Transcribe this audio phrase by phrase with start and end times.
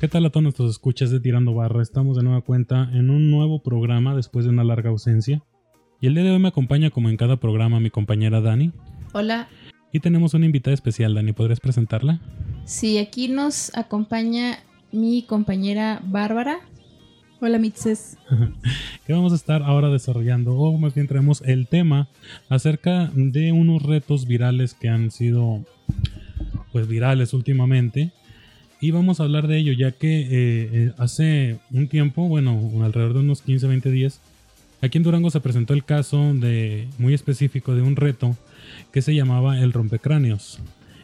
[0.00, 1.82] ¿Qué tal a todos nuestros escuchas de Tirando Barra?
[1.82, 5.42] Estamos de nueva cuenta en un nuevo programa después de una larga ausencia.
[6.00, 8.72] Y el día de hoy me acompaña, como en cada programa, mi compañera Dani.
[9.12, 9.50] Hola.
[9.92, 11.34] Y tenemos una invitada especial, Dani.
[11.34, 12.18] ¿Podrías presentarla?
[12.64, 14.60] Sí, aquí nos acompaña
[14.90, 16.60] mi compañera Bárbara.
[17.42, 18.16] Hola, Mixes.
[19.06, 22.08] que vamos a estar ahora desarrollando, o más bien traemos el tema
[22.48, 25.62] acerca de unos retos virales que han sido,
[26.72, 28.14] pues, virales últimamente
[28.80, 33.14] y vamos a hablar de ello, ya que eh, eh, hace un tiempo, bueno, alrededor
[33.14, 34.20] de unos 15, 20 días,
[34.80, 38.36] aquí en Durango se presentó el caso de muy específico de un reto
[38.90, 40.60] que se llamaba el rompecráneos.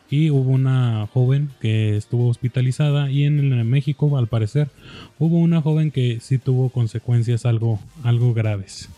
[0.09, 4.69] Y hubo una joven que estuvo hospitalizada y en, México, al parecer,
[5.19, 8.89] hubo una joven que sí tuvo consecuencias algo, algo graves.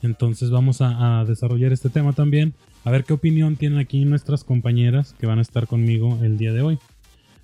[0.00, 2.54] Entonces vamos a, a desarrollar este tema también.
[2.84, 6.52] A ver qué opinión tienen aquí nuestras compañeras que van a estar conmigo el día
[6.52, 6.78] de hoy.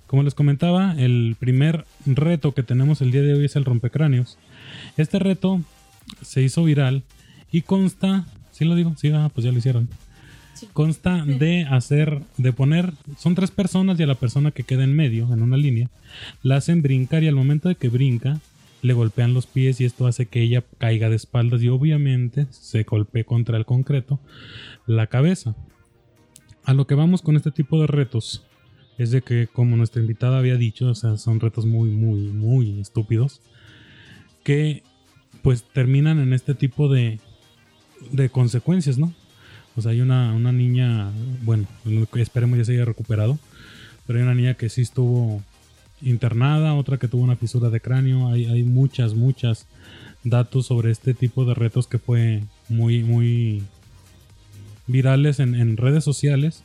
[0.08, 4.38] Como les comentaba, el primer reto que tenemos el día de hoy es el rompecráneos.
[4.96, 5.60] Este reto
[6.22, 7.02] se hizo viral
[7.52, 8.94] y consta, ¿sí lo digo?
[8.96, 9.90] Sí, ah, pues ya lo hicieron.
[10.72, 14.96] Consta de hacer, de poner, son tres personas y a la persona que queda en
[14.96, 15.90] medio, en una línea,
[16.42, 18.40] la hacen brincar y al momento de que brinca,
[18.80, 22.84] le golpean los pies y esto hace que ella caiga de espaldas y obviamente se
[22.84, 24.20] golpee contra el concreto
[24.86, 25.54] la cabeza.
[26.64, 28.47] A lo que vamos con este tipo de retos
[28.98, 32.80] es de que, como nuestra invitada había dicho, o sea, son retos muy, muy, muy
[32.80, 33.40] estúpidos,
[34.42, 34.82] que
[35.42, 37.20] pues terminan en este tipo de,
[38.10, 39.14] de consecuencias, ¿no?
[39.76, 41.10] O sea, hay una, una niña,
[41.42, 41.66] bueno,
[42.16, 43.38] esperemos ya se haya recuperado,
[44.06, 45.42] pero hay una niña que sí estuvo
[46.02, 49.66] internada, otra que tuvo una fisura de cráneo, hay, hay muchas, muchas
[50.24, 53.62] datos sobre este tipo de retos que fue muy, muy
[54.88, 56.64] virales en, en redes sociales.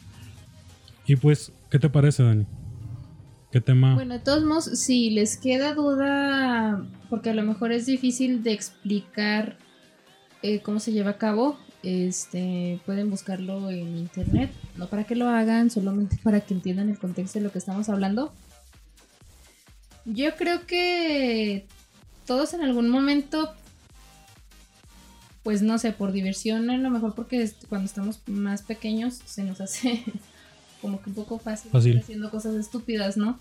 [1.06, 2.46] Y pues ¿Qué te parece, Dani?
[3.52, 3.96] ¿Qué tema?
[3.96, 8.54] Bueno, de todos modos, si les queda duda, porque a lo mejor es difícil de
[8.54, 9.58] explicar
[10.44, 15.28] eh, cómo se lleva a cabo, este, pueden buscarlo en internet, no para que lo
[15.28, 18.32] hagan, solamente para que entiendan el contexto de lo que estamos hablando.
[20.06, 21.66] Yo creo que
[22.28, 23.52] todos en algún momento,
[25.42, 29.60] pues no sé, por diversión, a lo mejor porque cuando estamos más pequeños se nos
[29.60, 30.04] hace
[30.84, 33.40] como que un poco fácil, haciendo cosas estúpidas, ¿no?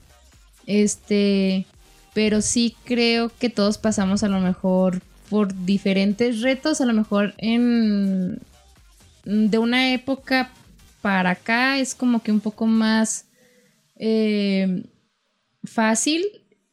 [0.65, 1.67] Este,
[2.15, 7.35] pero sí creo que todos pasamos a lo mejor por diferentes retos, a lo mejor
[7.39, 8.39] en
[9.25, 10.53] de una época
[11.01, 13.27] para acá es como que un poco más
[13.97, 14.85] eh,
[15.65, 16.25] fácil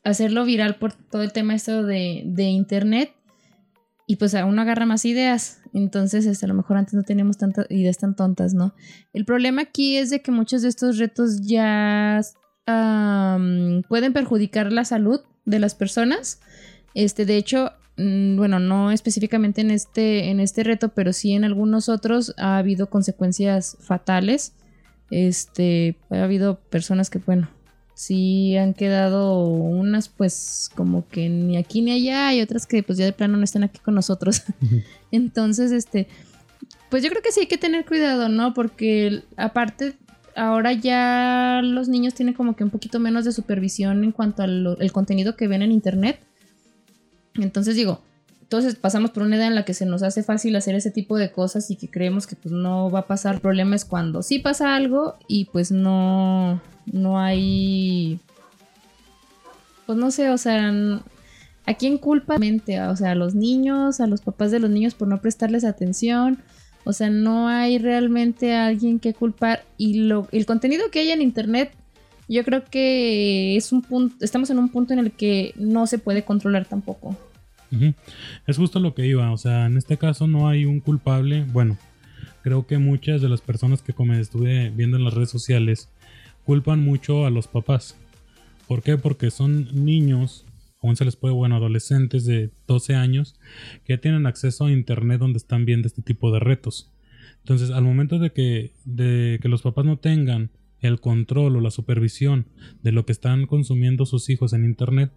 [0.03, 3.11] hacerlo viral por todo el tema esto de, de internet
[4.09, 5.59] y pues uno agarra más ideas.
[5.71, 8.73] Entonces, este, a lo mejor antes no teníamos tantas ideas tan tontas, ¿no?
[9.13, 12.19] El problema aquí es de que muchos de estos retos ya
[12.65, 16.41] pueden perjudicar la salud de las personas.
[16.95, 21.43] Este, de hecho, mm, bueno, no específicamente en este, en este reto, pero sí en
[21.43, 24.55] algunos otros ha habido consecuencias fatales.
[25.11, 27.51] Este, ha habido personas que, bueno,
[27.99, 32.97] sí han quedado unas pues como que ni aquí ni allá y otras que pues
[32.97, 34.43] ya de plano no están aquí con nosotros.
[35.11, 36.07] Entonces, este,
[36.89, 38.53] pues yo creo que sí hay que tener cuidado, ¿no?
[38.53, 39.95] Porque aparte
[40.37, 44.91] ahora ya los niños tienen como que un poquito menos de supervisión en cuanto al
[44.93, 46.21] contenido que ven en internet.
[47.33, 48.01] Entonces digo,
[48.43, 51.17] entonces pasamos por una edad en la que se nos hace fácil hacer ese tipo
[51.17, 54.75] de cosas y que creemos que pues no va a pasar problemas cuando sí pasa
[54.75, 58.19] algo y pues no, no hay...
[59.85, 60.71] Pues no sé, o sea,
[61.65, 62.37] ¿a quién culpa?
[62.89, 66.39] O sea, a los niños, a los papás de los niños por no prestarles atención.
[66.83, 69.63] O sea, no hay realmente alguien que culpar.
[69.77, 71.71] Y lo, el contenido que hay en internet,
[72.27, 75.97] yo creo que es un punto, estamos en un punto en el que no se
[75.97, 77.17] puede controlar tampoco.
[78.47, 81.45] Es justo lo que iba, o sea, en este caso no hay un culpable.
[81.51, 81.77] Bueno,
[82.41, 85.89] creo que muchas de las personas que como estuve viendo en las redes sociales
[86.49, 87.95] culpan mucho a los papás.
[88.67, 88.97] ¿Por qué?
[88.97, 90.47] Porque son niños,
[90.81, 93.35] aún se les puede, bueno, adolescentes de 12 años
[93.85, 96.91] que tienen acceso a internet donde están viendo este tipo de retos.
[97.41, 100.49] Entonces, al momento de que, de que los papás no tengan
[100.79, 102.47] el control o la supervisión
[102.81, 105.11] de lo que están consumiendo sus hijos en internet,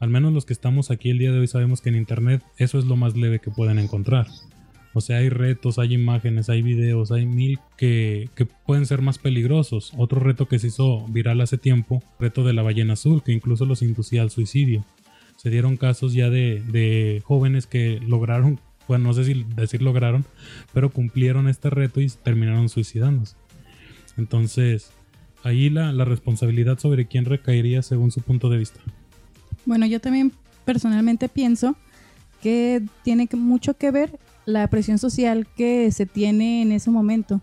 [0.00, 2.78] al menos los que estamos aquí el día de hoy sabemos que en Internet eso
[2.78, 4.26] es lo más leve que pueden encontrar.
[4.96, 8.30] O sea, hay retos, hay imágenes, hay videos, hay mil que,
[8.64, 9.92] pueden ser más peligrosos.
[9.96, 13.66] Otro reto que se hizo viral hace tiempo, reto de la ballena azul, que incluso
[13.66, 14.84] los inducía al suicidio.
[15.36, 20.24] Se dieron casos ya de, jóvenes que lograron, bueno, no sé si decir lograron,
[20.72, 23.34] pero cumplieron este reto y terminaron suicidándose.
[24.16, 24.92] Entonces,
[25.42, 28.78] ahí la, la responsabilidad sobre quién recaería según su punto de vista.
[29.66, 30.32] Bueno, yo también
[30.64, 31.74] personalmente pienso
[32.40, 37.40] que tiene mucho que ver la presión social que se tiene en ese momento,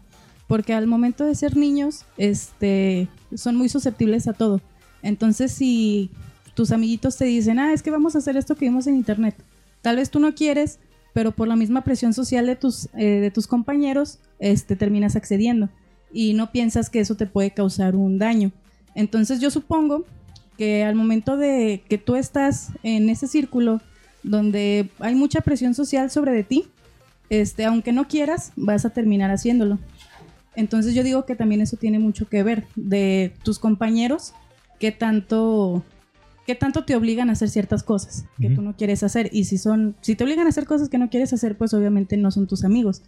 [0.48, 4.62] porque al momento de ser niños, este, son muy susceptibles a todo.
[5.01, 6.12] Entonces, si
[6.53, 9.36] tus amiguitos te dicen, ah, es que vamos a hacer esto que vimos en internet,
[9.81, 10.80] tal vez tú no quieres,
[11.13, 15.69] pero por la misma presión social de tus, eh, de tus compañeros, este, terminas accediendo
[16.13, 18.51] y no piensas que eso te puede causar un daño.
[18.95, 20.06] Entonces yo supongo
[20.57, 23.81] que al momento de que tú estás en ese círculo
[24.24, 26.68] donde hay mucha presión social sobre de ti,
[27.31, 29.80] este, aunque no quieras, vas a terminar haciéndolo.
[30.54, 34.33] Entonces yo digo que también eso tiene mucho que ver de tus compañeros,
[34.80, 35.81] qué tanto,
[36.45, 39.30] qué tanto te obligan a hacer ciertas cosas que tú no quieres hacer.
[39.31, 42.18] Y si son, si te obligan a hacer cosas que no quieres hacer, pues obviamente
[42.18, 43.01] no son tus amigos.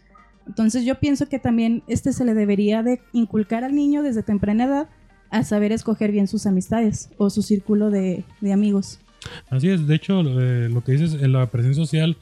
[0.47, 4.63] Entonces yo pienso que también este se le debería de inculcar al niño desde temprana
[4.63, 4.89] edad
[5.31, 8.23] a saber escoger bien sus amistades o su círculo de,
[8.53, 9.01] amigos.
[9.49, 12.15] Así es, de hecho eh, lo que dices, en la presión social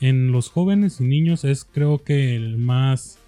[0.00, 3.18] en los jóvenes y niños es creo que el más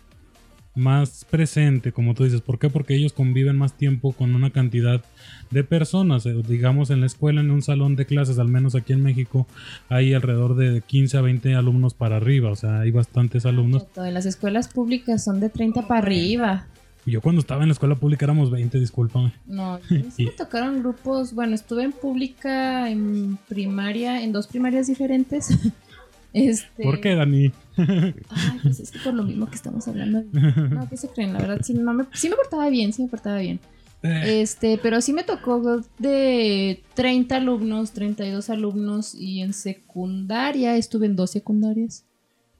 [0.74, 2.40] más presente, como tú dices.
[2.40, 2.70] ¿Por qué?
[2.70, 5.02] Porque ellos conviven más tiempo con una cantidad
[5.50, 6.26] de personas.
[6.26, 9.46] Eh, digamos, en la escuela, en un salón de clases, al menos aquí en México,
[9.88, 12.50] hay alrededor de 15 a 20 alumnos para arriba.
[12.50, 13.86] O sea, hay bastantes alumnos.
[13.96, 16.66] En las escuelas públicas son de 30 para arriba.
[17.06, 19.32] Yo cuando estaba en la escuela pública éramos 20, discúlpame.
[19.46, 19.80] No,
[20.14, 21.34] sí me tocaron grupos.
[21.34, 25.48] Bueno, estuve en pública, en primaria, en dos primarias diferentes.
[26.32, 26.82] Este...
[26.82, 27.52] ¿Por qué, Dani?
[27.76, 28.14] Ay,
[28.62, 30.22] pues es que por lo mismo que estamos hablando.
[30.32, 31.32] No, ¿qué se creen?
[31.32, 33.60] La verdad, sí, me, sí me portaba bien, sí me portaba bien.
[34.02, 34.40] Eh.
[34.40, 41.16] Este, pero sí me tocó de 30 alumnos, 32 alumnos y en secundaria, estuve en
[41.16, 42.04] dos secundarias.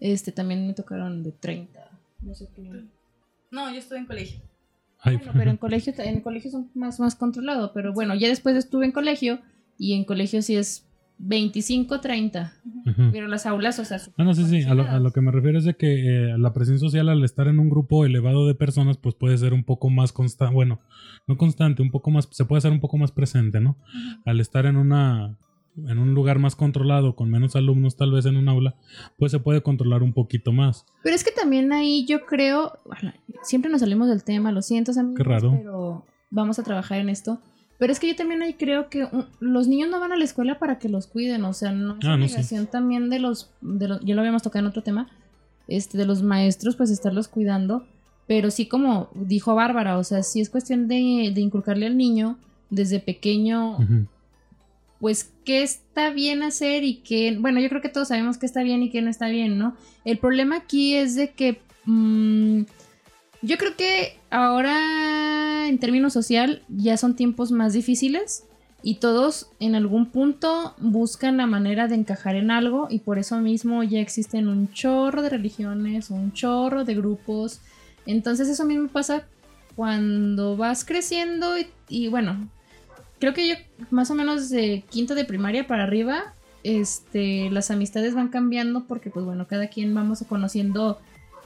[0.01, 1.81] Este, también me tocaron de 30.
[2.23, 2.63] No sé qué.
[3.51, 4.41] No, yo estuve en colegio.
[5.05, 8.85] bueno, pero en colegio, en colegio son más, más controlado, pero bueno, ya después estuve
[8.85, 9.41] en colegio
[9.79, 10.85] y en colegio sí es
[11.23, 12.55] 25, 30.
[13.13, 13.99] Pero las aulas, o sea...
[14.17, 14.63] Ah, no, sí, sí.
[14.63, 17.59] A lo, que me refiero es de que eh, la presión social al estar en
[17.59, 20.55] un grupo elevado de personas, pues puede ser un poco más constante.
[20.55, 20.81] Bueno,
[21.27, 22.29] no constante, un poco más...
[22.31, 23.77] Se puede ser un poco más presente, ¿no?
[24.25, 25.37] Al estar en una...
[25.87, 28.75] En un lugar más controlado, con menos alumnos tal vez en un aula,
[29.17, 30.85] pues se puede controlar un poquito más.
[31.05, 32.73] Pero es que también ahí yo creo,
[33.45, 35.55] siempre nos salimos del tema, lo siento amigos, Qué raro.
[35.57, 37.41] pero vamos a trabajar en esto
[37.81, 39.09] pero es que yo también ahí creo que
[39.41, 42.07] los niños no van a la escuela para que los cuiden, o sea, no es
[42.07, 45.09] ah, obligación también de los, de los, ya lo habíamos tocado en otro tema,
[45.67, 47.87] este, de los maestros, pues estarlos cuidando,
[48.27, 52.37] pero sí como dijo Bárbara, o sea, sí es cuestión de, de inculcarle al niño
[52.69, 53.79] desde pequeño,
[54.99, 58.63] pues qué está bien hacer y qué, bueno, yo creo que todos sabemos qué está
[58.63, 59.75] bien y qué no está bien, ¿no?
[60.05, 61.63] El problema aquí es de que...
[61.87, 62.65] Mm,
[63.43, 68.45] yo creo que ahora en términos social ya son tiempos más difíciles
[68.83, 73.39] y todos en algún punto buscan la manera de encajar en algo y por eso
[73.39, 77.61] mismo ya existen un chorro de religiones, un chorro de grupos.
[78.07, 79.27] Entonces eso mismo pasa
[79.77, 81.55] cuando vas creciendo
[81.89, 82.49] y, bueno,
[83.19, 83.55] creo que yo
[83.91, 89.11] más o menos de quinto de primaria para arriba, este, las amistades van cambiando porque
[89.11, 90.99] pues bueno, cada quien vamos conociendo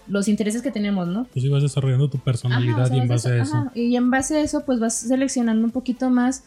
[0.06, 1.26] los intereses que tenemos, ¿no?
[1.32, 3.70] Pues vas desarrollando tu personalidad y en base a eso.
[3.74, 6.44] y en base a eso, pues vas seleccionando un poquito más,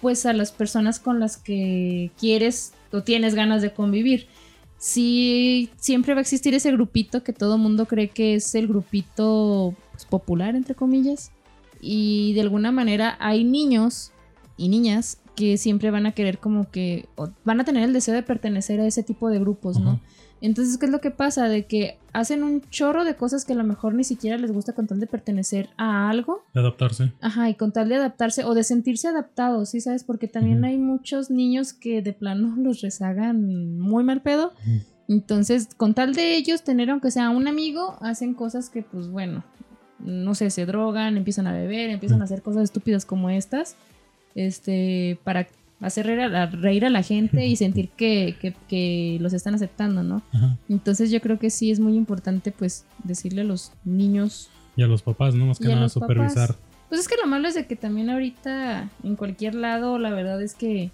[0.00, 4.26] pues a las personas con las que quieres o tienes ganas de convivir.
[4.78, 9.74] Sí, siempre va a existir ese grupito que todo mundo cree que es el grupito
[9.90, 11.32] pues, popular, entre comillas.
[11.80, 14.12] Y de alguna manera hay niños
[14.56, 17.08] y niñas que siempre van a querer como que,
[17.44, 20.00] van a tener el deseo de pertenecer a ese tipo de grupos, ¿no?
[20.40, 21.48] Entonces, ¿qué es lo que pasa?
[21.48, 24.72] De que hacen un chorro de cosas que a lo mejor ni siquiera les gusta
[24.72, 26.44] con tal de pertenecer a algo.
[26.54, 27.12] De adaptarse.
[27.20, 30.04] Ajá, y con tal de adaptarse o de sentirse adaptados, ¿sí sabes?
[30.04, 34.52] Porque también hay muchos niños que de plano los rezagan muy mal pedo.
[35.08, 39.44] Entonces, con tal de ellos tener aunque sea un amigo, hacen cosas que pues bueno,
[39.98, 43.76] no sé, se drogan, empiezan a beber, empiezan a hacer cosas estúpidas como estas.
[44.34, 45.48] Este, para
[45.80, 50.22] hacer reír a la, reír a la gente y sentir que, los están aceptando, ¿no?
[50.68, 54.86] Entonces yo creo que sí es muy importante pues decirle a los niños y a
[54.86, 55.46] los papás, ¿no?
[55.46, 56.54] Más que nada supervisar.
[56.88, 60.40] pues es que lo malo es de que también ahorita en cualquier lado la verdad
[60.42, 60.92] es que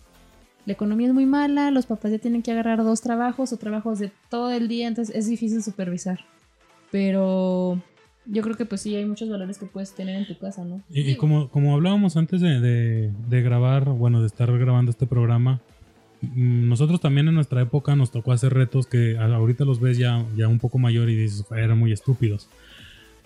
[0.67, 3.99] la economía es muy mala, los papás ya tienen que agarrar dos trabajos o trabajos
[3.99, 6.21] de todo el día, entonces es difícil supervisar.
[6.91, 7.83] Pero
[8.26, 10.83] yo creo que pues sí hay muchos valores que puedes tener en tu casa, ¿no?
[10.90, 15.61] Y, como, como hablábamos antes de, de, grabar, bueno, de estar grabando este programa,
[16.23, 20.25] mm, nosotros también en nuestra época nos tocó hacer retos que ahorita los ves ya,
[20.37, 22.49] ya un poco mayor y dices, eran muy estúpidos.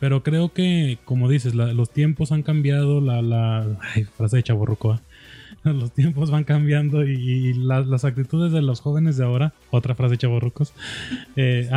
[0.00, 5.00] Pero creo que, como dices, los tiempos han cambiado, la, la ay, frase de chaborruco,
[5.65, 10.73] los tiempos van cambiando y, las actitudes de los jóvenes de ahora, otra frase chavorrucos,
[11.37, 11.69] eh,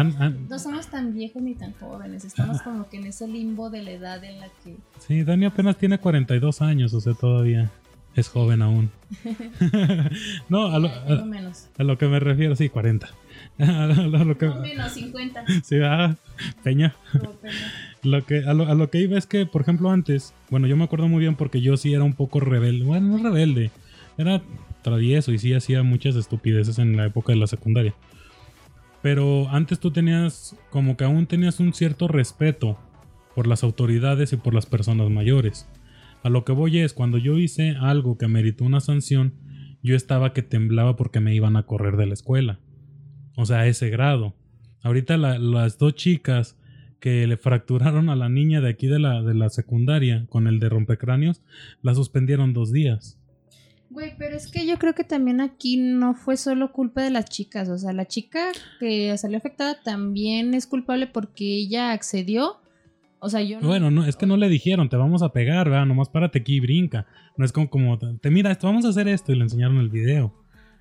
[0.49, 3.91] no somos tan viejos ni tan jóvenes, estamos como que en ese limbo de la
[3.91, 4.75] edad en la que...
[4.99, 7.71] Sí, Dani apenas tiene 42 años, o sea, todavía
[8.15, 8.91] es joven aún.
[10.49, 13.09] no, a lo, a lo, que me refiero, sí, 40.
[13.57, 15.45] menos 50.
[15.63, 16.15] Sí, ah,
[16.63, 16.95] Peña.
[18.03, 21.07] Lo que, a, lo, que iba es que, por ejemplo, antes, bueno, yo me acuerdo
[21.07, 22.85] muy bien porque yo sí era un poco rebelde.
[22.85, 23.71] Bueno, no rebelde,
[24.17, 24.41] era
[24.81, 27.93] travieso y sí hacía muchas estupideces en la época de la secundaria.
[29.01, 32.77] Pero antes tú tenías, como que aún tenías un cierto respeto
[33.35, 35.67] por las autoridades y por las personas mayores.
[36.23, 39.33] A lo que voy es, cuando yo hice algo que meritó una sanción,
[39.81, 42.59] yo estaba que temblaba porque me iban a correr de la escuela.
[43.35, 44.35] O sea, a ese grado.
[44.83, 46.57] Ahorita las dos chicas
[46.99, 50.59] que le fracturaron a la niña de aquí de la, de la secundaria con el
[50.59, 51.41] de rompecráneos,
[51.81, 53.17] la suspendieron dos días.
[53.89, 57.25] Güey, pero es que yo creo que también aquí no fue solo culpa de las
[57.25, 57.67] chicas.
[57.67, 62.60] O sea, la chica que salió afectada también es culpable porque ella accedió.
[63.23, 63.59] O sea, yo.
[63.61, 65.85] Bueno, no, es que no le dijeron, te vamos a pegar, ¿verdad?
[65.85, 67.05] Nomás párate aquí y brinca.
[67.37, 69.89] No es como, como te mira, esto, vamos a hacer esto y le enseñaron el
[69.89, 70.33] video.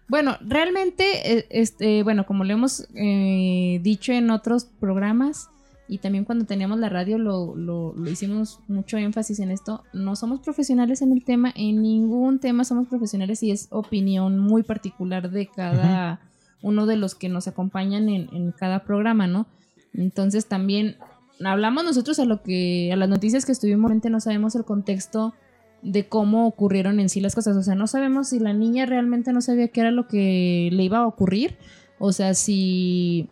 [0.09, 5.51] Bueno, realmente, eh, este, bueno, como le hemos eh, dicho en otros programas
[5.87, 10.41] y también cuando teníamos la radio lo, lo, hicimos mucho énfasis en esto, no somos
[10.41, 15.47] profesionales en el tema, en ningún tema somos profesionales y es opinión muy particular de
[15.47, 16.21] cada
[16.63, 19.47] uno de los que nos acompañan en, en cada programa, ¿no?
[19.93, 20.97] Entonces también
[21.45, 25.35] hablamos nosotros a lo que, a las noticias que estuvimos, no sabemos el contexto
[25.83, 27.57] de cómo ocurrieron en sí las cosas.
[27.57, 30.83] O sea, no sabemos si la niña realmente no sabía qué era lo que le
[30.83, 31.57] iba a ocurrir.
[31.99, 33.29] O sea, si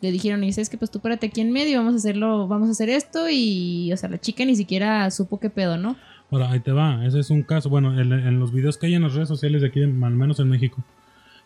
[0.00, 2.68] le dijeron, y sabes que pues tú párate aquí en medio, vamos a hacerlo, vamos
[2.68, 5.96] a hacer esto, y o sea, la chica ni siquiera supo qué pedo, ¿no?
[6.30, 9.02] Ahora, ahí te va, ese es un caso, bueno, en, los videos que hay en
[9.02, 10.84] las redes sociales de aquí, al menos en México,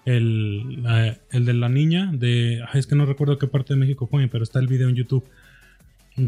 [0.04, 0.84] el,
[1.30, 4.42] el de la niña, de, es que no recuerdo qué parte de México fue, pero
[4.42, 5.24] está el video en YouTube,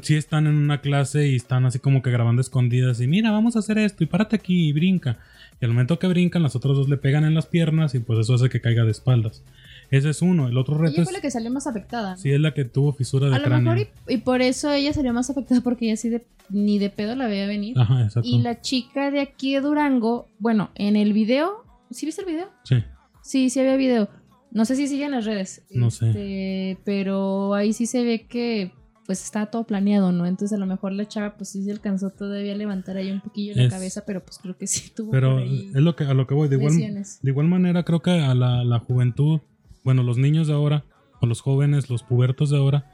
[0.01, 3.57] si están en una clase y están así como que grabando escondidas y mira, vamos
[3.57, 5.19] a hacer esto y párate aquí y brinca.
[5.61, 8.19] Y al momento que brincan, las otras dos le pegan en las piernas y pues
[8.19, 9.43] eso hace que caiga de espaldas.
[9.91, 10.49] Ese es uno.
[10.49, 12.17] El otro reto ella fue la que salió más afectada.
[12.17, 15.13] Sí, es la que tuvo fisura de a Lo mejor y, por eso ella salió
[15.13, 17.79] más afectada porque ella sí de, ni de pedo la veía venir.
[17.79, 18.29] Ajá, exacto.
[18.29, 22.49] Y la chica de aquí de Durango, bueno, en el video, ¿sí viste el video?
[22.65, 22.83] Sí.
[23.23, 24.09] Sí, sí había video.
[24.51, 25.63] No sé si sigue en las redes.
[25.71, 26.09] No sé.
[26.09, 28.73] Este, pero ahí sí se ve que
[29.07, 30.27] pues estaba todo planeado, ¿no?
[30.27, 33.21] Entonces a lo mejor la chava pues sí se alcanzó todavía a levantar ahí un
[33.21, 35.11] poquillo la cabeza, pero pues creo que sí tuvo.
[35.11, 38.11] Pero es lo que, a lo que voy, de igual, de igual manera creo que
[38.11, 39.41] a la, la, juventud,
[39.85, 40.85] bueno, los niños de ahora,
[41.21, 42.91] o los jóvenes, los pubertos de ahora,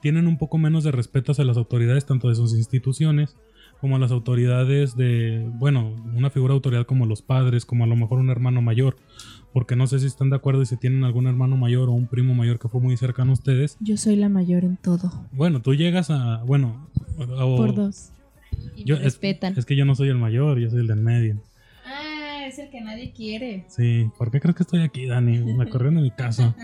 [0.00, 3.36] tienen un poco menos de respeto hacia las autoridades, tanto de sus instituciones
[3.80, 7.86] como a las autoridades de, bueno, una figura de autoridad como los padres, como a
[7.86, 8.96] lo mejor un hermano mayor
[9.52, 12.06] porque no sé si están de acuerdo y si tienen algún hermano mayor o un
[12.06, 13.76] primo mayor que fue muy cercano a ustedes.
[13.80, 15.12] Yo soy la mayor en todo.
[15.32, 18.12] Bueno, tú llegas a, bueno, por dos.
[18.76, 19.54] Y respetan.
[19.56, 21.40] Es, que yo no soy el mayor, yo soy el del medio.
[21.84, 23.64] Ah, es el que nadie quiere.
[23.68, 25.38] Sí, ¿por qué crees que estoy aquí, Dani?
[25.54, 26.54] Me corrieron de mi casa.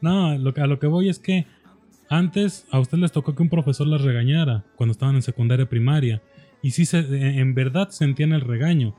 [0.00, 1.46] No, lo a lo que voy es que
[2.08, 6.22] antes a ustedes les tocó que un profesor las regañara cuando estaban en secundaria primaria.
[6.62, 6.98] Y sí, se,
[7.38, 8.94] en verdad sentían el regaño.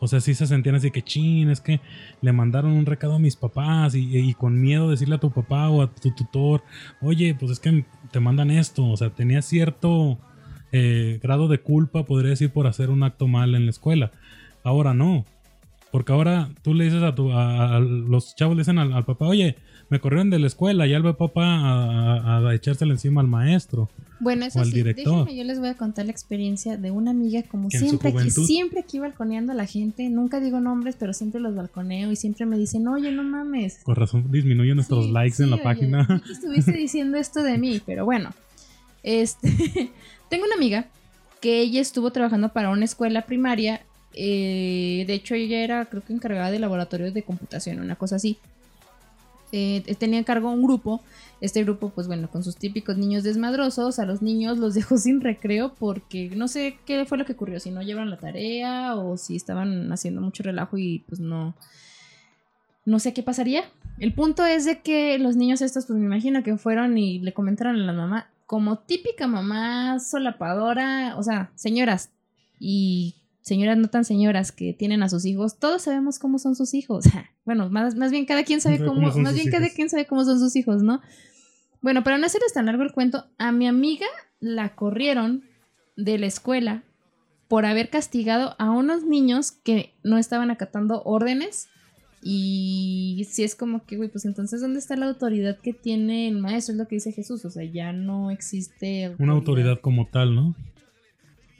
[0.00, 1.80] O sea, sí se sentían así que, chin, es que
[2.20, 5.82] le mandaron un recado a mis papás y, con miedo decirle a tu papá o
[5.82, 6.62] a tu tutor,
[7.00, 8.86] oye, pues es que te mandan esto.
[8.86, 10.18] O sea, tenía cierto
[10.72, 14.12] eh, grado de culpa, podría decir, por hacer un acto mal en la escuela.
[14.62, 15.24] Ahora no.
[15.94, 19.54] Porque ahora tú le dices a, tu, a, los chavos, le dicen al papá, oye,
[19.90, 23.88] me corrieron de la escuela, ya el papá a, a, echárselo encima al maestro.
[24.18, 25.18] Bueno, eso sí, director.
[25.18, 28.80] déjenme, yo les voy a contar la experiencia de una amiga, como siempre, que siempre
[28.80, 32.58] aquí balconeando a la gente, nunca digo nombres, pero siempre los balconeo y siempre me
[32.58, 33.80] dicen, oye, no mames.
[33.84, 35.98] Por razón disminuyen nuestros likes en la página.
[36.08, 36.24] página.
[36.28, 38.30] estuviste diciendo esto de mí, pero bueno,
[39.04, 39.48] este,
[40.28, 40.88] tengo una amiga
[41.40, 43.82] que ella estuvo trabajando para una escuela primaria,
[44.14, 48.38] eh, de hecho ella era, creo que encargada de laboratorios de computación, una cosa así.
[49.52, 51.00] Eh, tenía a cargo un grupo.
[51.40, 55.20] Este grupo, pues bueno, con sus típicos niños desmadrosos, a los niños los dejó sin
[55.20, 59.16] recreo porque no sé qué fue lo que ocurrió, si no llevaron la tarea o
[59.16, 61.54] si estaban haciendo mucho relajo y pues no,
[62.84, 63.64] no sé qué pasaría.
[63.98, 67.32] El punto es de que los niños estos, pues me imagino que fueron y le
[67.32, 72.10] comentaron a la mamá, como típica mamá solapadora, o sea, señoras,
[72.58, 73.14] y
[73.44, 77.04] señoras no tan señoras que tienen a sus hijos, todos sabemos cómo son sus hijos.
[77.44, 80.40] bueno, más, más bien cada quien sabe cómo, más bien cada quien sabe cómo son
[80.40, 81.00] sus hijos, ¿no?
[81.82, 84.06] Bueno, para no hacerles tan largo el cuento, a mi amiga
[84.40, 85.44] la corrieron
[85.96, 86.84] de la escuela
[87.46, 91.68] por haber castigado a unos niños que no estaban acatando órdenes.
[92.22, 96.38] Y si es como que, güey, pues entonces, ¿dónde está la autoridad que tiene el
[96.38, 96.72] maestro?
[96.72, 99.14] Es lo que dice Jesús, o sea, ya no existe...
[99.18, 100.56] Una autoridad como tal, ¿no?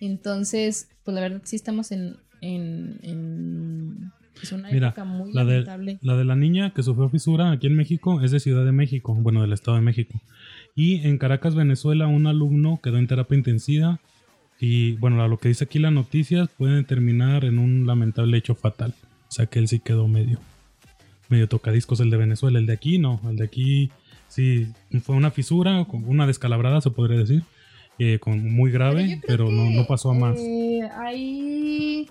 [0.01, 5.93] Entonces, pues la verdad sí estamos en, en, pues, una época muy la lamentable.
[5.95, 8.73] De, la de la niña que sufrió fisura aquí en México es de Ciudad de
[8.73, 10.21] México, bueno, del Estado de México.
[10.75, 14.01] Y en Caracas, Venezuela, un alumno quedó en terapia intensiva
[14.59, 18.95] y bueno, lo que dice aquí las noticias puede terminar en un lamentable hecho fatal.
[19.29, 20.39] O sea que él sí quedó medio,
[21.29, 22.59] medio tocadiscos el de Venezuela.
[22.59, 23.91] El de aquí no, el de aquí
[24.29, 24.69] sí
[25.03, 27.43] fue una fisura, una descalabrada se podría decir.
[27.99, 30.37] Eh, con muy grave, pero, no, no, pasó a más.
[30.39, 32.09] Eh, ahí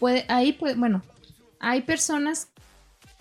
[0.00, 1.02] puede, ahí puede, bueno,
[1.60, 2.48] hay personas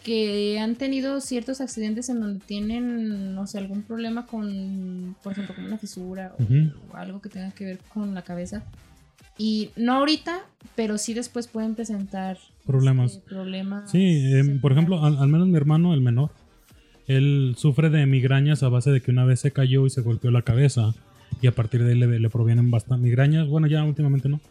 [0.03, 5.55] que han tenido ciertos accidentes en donde tienen, no sé, algún problema con, por ejemplo,
[5.55, 8.63] con una fisura o, algo que tenga que ver con la cabeza.
[9.37, 10.41] Y no ahorita,
[10.75, 13.13] pero sí después pueden presentar problemas.
[13.13, 16.31] Este, problemas sí, em, por ejemplo, al, menos mi hermano, el menor,
[17.07, 20.31] él sufre de migrañas a base de que una vez se cayó y se golpeó
[20.31, 20.93] la cabeza
[21.41, 23.47] y a partir de ahí le, provienen bastante migrañas.
[23.47, 24.41] Bueno, ya últimamente no,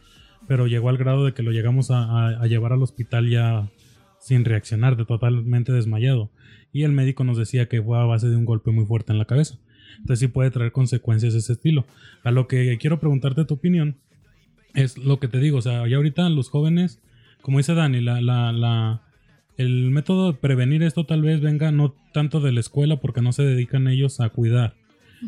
[0.47, 3.69] pero llegó al grado de que lo llegamos a, llevar al hospital ya
[4.21, 6.31] sin reaccionar, de totalmente desmayado.
[6.73, 9.19] Y el médico nos decía que fue a base de un golpe muy fuerte en
[9.19, 9.59] la cabeza.
[9.99, 11.85] Entonces sí puede traer consecuencias de ese estilo.
[12.25, 13.97] A lo que quiero preguntarte tu opinión
[14.75, 16.99] es lo que te digo, o sea, ya ahorita los jóvenes,
[17.43, 19.03] como dice Dani, la, la, la,
[19.59, 23.33] el método de prevenir esto tal vez venga no tanto de la escuela porque no
[23.33, 24.75] se dedican ellos a cuidar.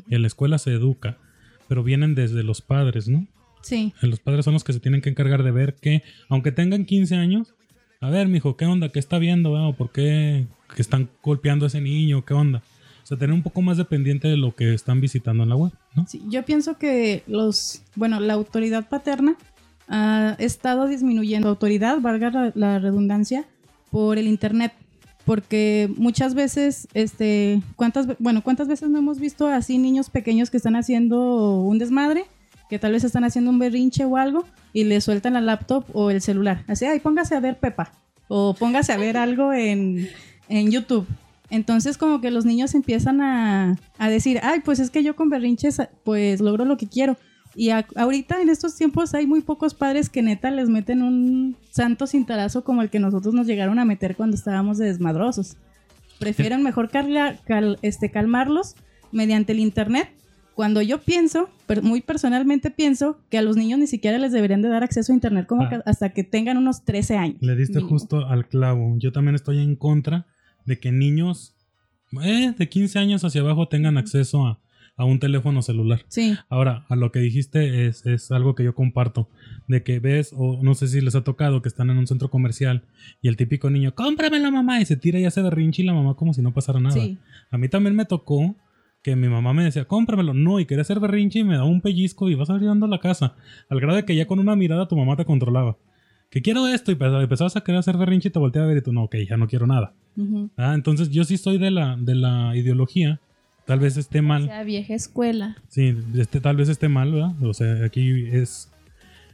[0.08, 1.18] En la escuela se educa
[1.68, 3.26] pero vienen desde los padres, ¿no?
[3.62, 3.92] Sí.
[4.02, 7.16] Los padres son los que se tienen que encargar de ver que, aunque tengan 15
[7.16, 7.54] años,
[8.00, 8.90] a ver, mijo, ¿qué onda?
[8.90, 9.52] ¿Qué está viendo?
[9.52, 12.24] ¿O por qué que están golpeando a ese niño?
[12.24, 12.62] ¿Qué onda?
[13.02, 15.72] O sea, tener un poco más dependiente de lo que están visitando en la web,
[15.94, 16.06] ¿no?
[16.06, 19.36] Sí, yo pienso que los, bueno, la autoridad paterna
[19.88, 23.46] ha estado disminuyendo autoridad, valga la redundancia,
[23.90, 24.72] por el internet
[25.24, 30.56] porque muchas veces, este, ¿cuántas, bueno, cuántas veces no hemos visto así niños pequeños que
[30.56, 32.24] están haciendo un desmadre,
[32.68, 36.10] que tal vez están haciendo un berrinche o algo, y le sueltan la laptop o
[36.10, 36.64] el celular.
[36.68, 37.92] Así, ay, póngase a ver Pepa,
[38.28, 40.08] o póngase a ver algo en,
[40.48, 41.06] en YouTube.
[41.50, 45.28] Entonces como que los niños empiezan a, a decir, ay, pues es que yo con
[45.28, 47.16] berrinches pues logro lo que quiero.
[47.56, 52.06] Y ahorita en estos tiempos hay muy pocos padres que neta les meten un santo
[52.06, 55.56] cintarazo como el que nosotros nos llegaron a meter cuando estábamos de desmadrosos.
[56.18, 56.90] Prefieren mejor
[57.82, 58.74] este, calmarlos
[59.12, 60.08] mediante el internet.
[60.54, 61.48] Cuando yo pienso,
[61.82, 65.14] muy personalmente pienso que a los niños ni siquiera les deberían de dar acceso a
[65.14, 65.82] internet como ah.
[65.84, 67.36] hasta que tengan unos 13 años.
[67.40, 68.94] Le diste justo al clavo.
[68.98, 70.26] Yo también estoy en contra
[70.64, 71.56] de que niños
[72.22, 74.60] eh, de 15 años hacia abajo tengan acceso a,
[74.96, 76.04] a un teléfono celular.
[76.08, 76.36] Sí.
[76.48, 79.28] Ahora, a lo que dijiste es, es, algo que yo comparto,
[79.66, 82.30] de que ves, o no sé si les ha tocado, que están en un centro
[82.30, 82.84] comercial
[83.20, 86.14] y el típico niño, la mamá, y se tira y hace berrinche y la mamá
[86.14, 86.94] como si no pasara nada.
[86.94, 87.18] Sí.
[87.50, 88.56] A mí también me tocó
[89.02, 90.32] que mi mamá me decía, cómpramelo.
[90.32, 93.00] No, y quería hacer berrinche y me daba un pellizco y vas ayudando a la
[93.00, 93.36] casa.
[93.68, 95.76] Al grado de que ya con una mirada tu mamá te controlaba.
[96.30, 98.82] Que quiero esto y empezabas a querer hacer berrinche y te volteaba a ver y
[98.82, 99.94] tú, no, ok, ya no quiero nada.
[100.56, 103.20] ah, entonces yo sí soy de la, de la ideología
[103.66, 104.42] Tal vez esté mal.
[104.42, 105.56] O sea, vieja escuela.
[105.68, 107.42] Sí, este, tal vez esté mal, ¿verdad?
[107.42, 108.70] O sea, aquí es,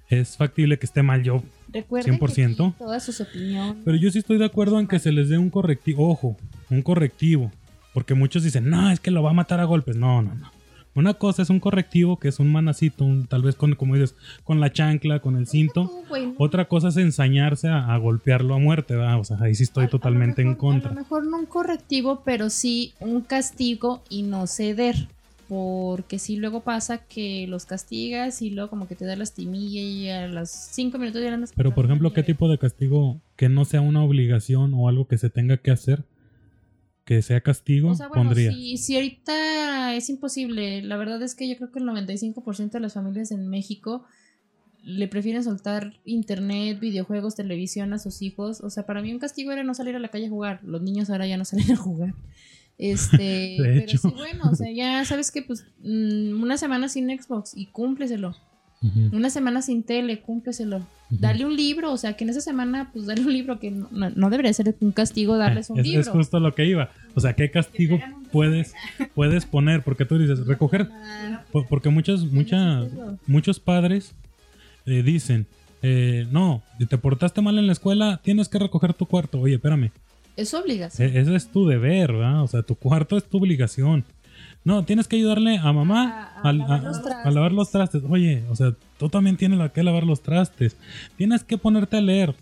[0.09, 1.43] es factible que esté mal yo.
[1.69, 2.75] Recuerden 100%.
[2.79, 3.77] todas sus opiniones.
[3.85, 6.09] Pero yo sí estoy de acuerdo en que se les dé un correctivo.
[6.09, 6.37] Ojo,
[6.69, 7.51] un correctivo.
[7.93, 9.97] Porque muchos dicen, no, es que lo va a matar a golpes.
[9.97, 10.60] No, no, no.
[10.95, 14.59] Una cosa es un correctivo, que es un manacito, tal vez con, como dices, con
[14.59, 15.91] la chancla, con el cinto.
[16.37, 19.21] Otra cosa es ensañarse a, golpearlo a muerte, ¿verdad?
[19.21, 20.91] O sea, ahí sí estoy totalmente en contra.
[20.91, 25.09] A lo mejor no un correctivo, pero sí un castigo y no ceder.
[25.49, 30.09] Porque sí luego pasa que los castigas y luego como que te da lastimilla y
[30.09, 31.53] a las cinco minutos ya andas...
[31.57, 35.19] Pero por ejemplo, ¿qué tipo de castigo que no sea una obligación o algo que
[35.19, 36.05] se tenga que hacer?
[37.11, 38.53] Que sea castigo, pondría.
[38.53, 42.79] Si, si, ahorita es imposible, la verdad es que yo creo que el 95% de
[42.79, 44.05] las familias en México
[44.85, 48.61] le prefieren soltar internet, videojuegos, televisión a sus hijos.
[48.61, 50.61] O sea, para mí un castigo era no salir a la calle a jugar.
[50.63, 52.15] Los niños ahora ya no salen a jugar.
[52.79, 57.57] Este, pero sí, bueno, o sea, ya sabes que pues mm, una semana sin Xbox
[57.57, 58.37] y cúmpleselo.
[59.13, 60.87] Una semana sin tele, cúmpleselo.
[61.11, 64.31] Dale un libro, o sea, que en esa semana, pues dale un libro, que no,
[64.31, 66.01] debería ser un castigo darles un libro.
[66.01, 66.91] Es justo lo que iba.
[67.15, 67.99] O sea, ¿qué castigo
[68.33, 68.75] puedes,
[69.15, 69.83] puedes poner?
[69.83, 70.89] Porque tú dices, recoger.
[71.69, 72.91] Porque muchos, muchas,
[73.27, 74.15] muchos padres
[74.87, 75.47] eh, dicen,
[75.83, 79.41] eh, no, te portaste mal en la escuela, tienes que recoger tu cuarto.
[79.41, 79.91] Oye, espérame.
[80.37, 81.09] Es obligación.
[81.09, 82.43] E, ese es tu deber, ¿verdad?
[82.43, 84.05] O sea, tu cuarto es tu obligación.
[84.63, 88.03] No, tienes que ayudarle a mamá a, lavar, los trastes.
[88.09, 90.77] Oye, o sea, tú también tienes que lavar los trastes.
[91.17, 92.35] Tienes que ponerte a leer.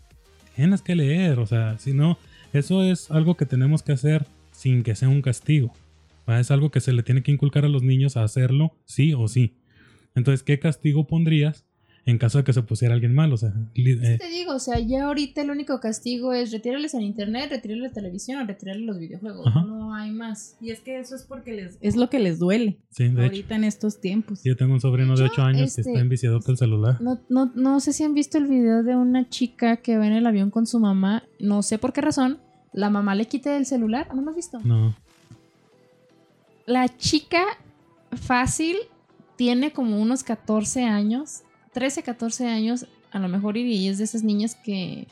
[0.57, 2.19] Tienes que leer, o sea, si no,
[2.53, 5.73] eso es algo que tenemos que hacer sin que sea un castigo.
[6.27, 9.29] Es algo que se le tiene que inculcar a los niños a hacerlo sí o
[9.29, 9.55] sí.
[10.15, 11.68] Entonces, ¿qué castigo pondrías
[12.09, 13.31] en caso de que se pusiera alguien mal.
[13.35, 17.03] O sea, eh, te digo, o sea, ya ahorita el único castigo es retirarles en
[17.03, 19.55] internet, retirarles la televisión o retirarles los videojuegos.
[19.55, 20.57] No hay más.
[20.59, 22.79] Y es que eso es porque les, es lo que les duele.
[22.89, 24.41] Sí, de ahorita en estos tiempos.
[24.43, 26.99] Yo tengo un sobrino de, 8 años que está este, enviciado con el celular.
[27.03, 30.15] No, no, no sé si han visto el video de una chica que va en
[30.15, 31.25] el avión con su mamá.
[31.39, 32.39] No sé por qué razón.
[32.73, 34.09] La mamá le quita el celular.
[34.15, 34.61] ¿No lo has visto?
[34.61, 34.97] No.
[36.65, 37.43] La chica
[38.13, 38.77] fácil
[39.37, 41.43] tiene como unos 14 años
[41.79, 45.07] 13, 14 años, a lo mejor y es de esas niñas que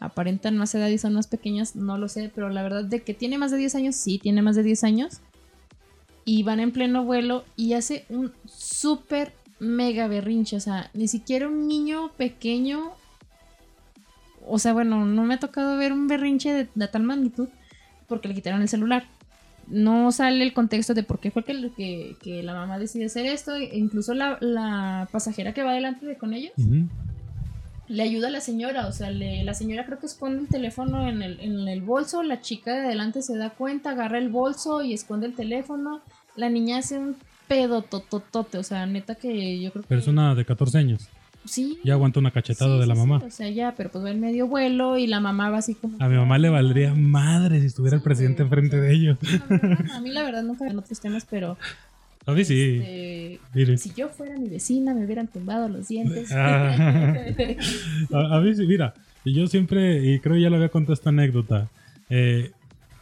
[0.00, 3.14] aparentan más edad y son más pequeñas, no lo sé, pero la verdad de que
[3.14, 5.20] tiene más de 10 años, sí, tiene más de 10 años.
[6.24, 11.46] Y van en pleno vuelo y hace un súper mega berrinche, o sea, ni siquiera
[11.46, 12.90] un niño pequeño,
[14.44, 17.48] o sea, bueno, no me ha tocado ver un berrinche de, de tal magnitud
[18.08, 19.06] porque le quitaron el celular
[19.68, 23.54] no sale el contexto de por qué fue que, que, la mamá decide hacer esto.
[23.56, 26.52] E incluso la, pasajera que va delante de con ellos
[27.92, 28.86] le ayuda a la señora.
[28.86, 32.22] O sea, la señora creo que esconde el teléfono en el, en el bolso.
[32.22, 36.00] La chica de adelante se da cuenta, agarra el bolso y esconde el teléfono.
[36.34, 37.16] La niña hace un
[37.48, 38.56] pedo tototote.
[38.56, 40.10] O sea, neta que yo creo que.
[40.10, 41.08] Una de 14 años.
[41.44, 41.78] Sí.
[41.82, 43.20] Ya aguanta una cachetada de la mamá.
[43.24, 45.96] o sea, ya, pero pues va en medio vuelo y la mamá va así como.
[46.00, 49.18] A mi mamá le valdría madre si estuviera el presidente enfrente de ellos.
[49.92, 51.56] a mí la verdad nunca en otros temas, pero.
[52.24, 52.80] A mí sí.
[53.52, 56.30] Este, si yo fuera mi vecina, me hubieran tumbado los dientes.
[56.36, 57.16] Ah.
[58.12, 58.94] a, mí sí, mira.
[59.24, 61.68] Yo siempre, y creo que ya le había contado esta anécdota.
[62.10, 62.52] Eh,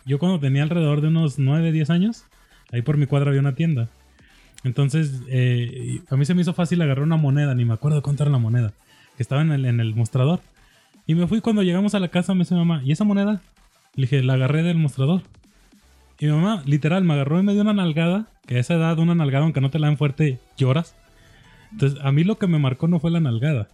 [0.06, 2.24] yo cuando tenía alrededor de unos 9, 10 años,
[2.72, 3.88] ahí por mi cuadra había una tienda.
[4.64, 8.24] Entonces, eh, a mí se me hizo fácil agarrar una moneda, ni me acuerdo cuánto
[8.24, 8.72] era la moneda,
[9.16, 10.40] que estaba en el, mostrador.
[11.06, 13.40] Y me fui cuando llegamos a la casa, me dice mamá, ¿y esa moneda?
[13.94, 15.22] Le dije, la agarré del mostrador.
[16.18, 18.98] Y mi mamá, literal, me agarró y me dio una nalgada, que a esa edad
[18.98, 20.94] una nalgada, aunque no te la den fuerte, lloras.
[21.72, 23.68] Entonces, a mí lo que me marcó no fue la nalgada.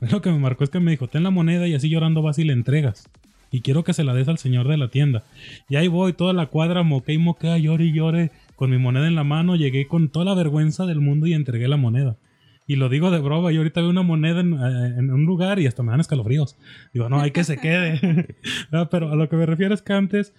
[0.00, 2.38] Lo que me marcó es que me dijo, ten la moneda y así llorando vas
[2.38, 3.10] y le entregas.
[3.50, 5.24] Y quiero que se la des al señor de la tienda.
[5.68, 9.08] Y ahí voy, toda la cuadra, moqué y moquea, llore y llore con mi moneda
[9.08, 12.18] en la mano, llegué con toda la vergüenza del mundo y entregué la moneda.
[12.66, 15.66] Y lo digo de broma, yo ahorita veo una moneda en, eh, un lugar y
[15.66, 16.58] hasta me dan escalofríos.
[16.92, 18.36] Digo, no, hay que se quede.
[18.90, 20.34] Pero a lo que me refiero es que antes,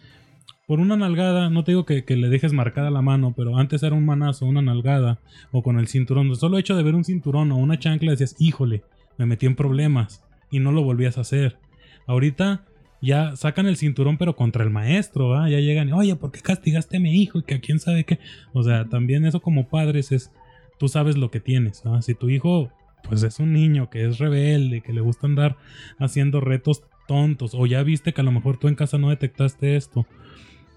[0.68, 3.96] por una nalgada, no te digo que, le dejes marcada la mano, pero antes era
[3.96, 5.20] un manazo, una nalgada,
[5.52, 6.36] o con el cinturón.
[6.36, 8.84] Solo hecho de ver un cinturón o una chancla decías, híjole,
[9.18, 11.58] me metí en problemas y no lo volvías a hacer.
[12.06, 12.66] Ahorita
[13.02, 16.98] ya sacan el cinturón pero contra el maestro, ya llegan y, oye, ¿por qué castigaste
[16.98, 17.40] a mi hijo?
[17.40, 18.20] Y que a quién sabe qué.
[18.54, 20.32] O sea, también eso como padres es,
[20.78, 21.84] tú sabes lo que tienes.
[22.02, 22.72] Si tu hijo,
[23.04, 25.58] pues es un niño que es rebelde, que le gusta andar
[26.00, 29.76] haciendo retos tontos, o ya viste que a lo mejor tú en casa no detectaste
[29.76, 30.06] esto,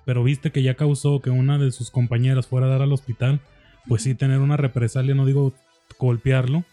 [0.04, 3.40] pero viste que ya causó que una de sus compañeras fuera a dar al hospital,
[3.87, 5.52] pues sí tener una represalia, no digo
[5.98, 6.64] golpearlo,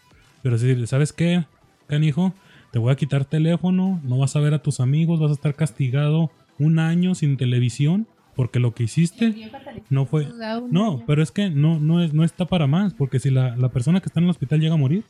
[0.42, 1.44] pero sí, ¿sabes qué,
[1.86, 2.34] canijo?
[2.72, 5.54] Te voy a quitar teléfono, no vas a ver a tus amigos, vas a estar
[5.54, 9.50] castigado un año sin televisión porque lo que hiciste
[9.90, 10.26] no fue
[10.70, 14.00] no pero es que no no es no está para más porque si la, persona
[14.00, 15.04] que está en el hospital llega a morir.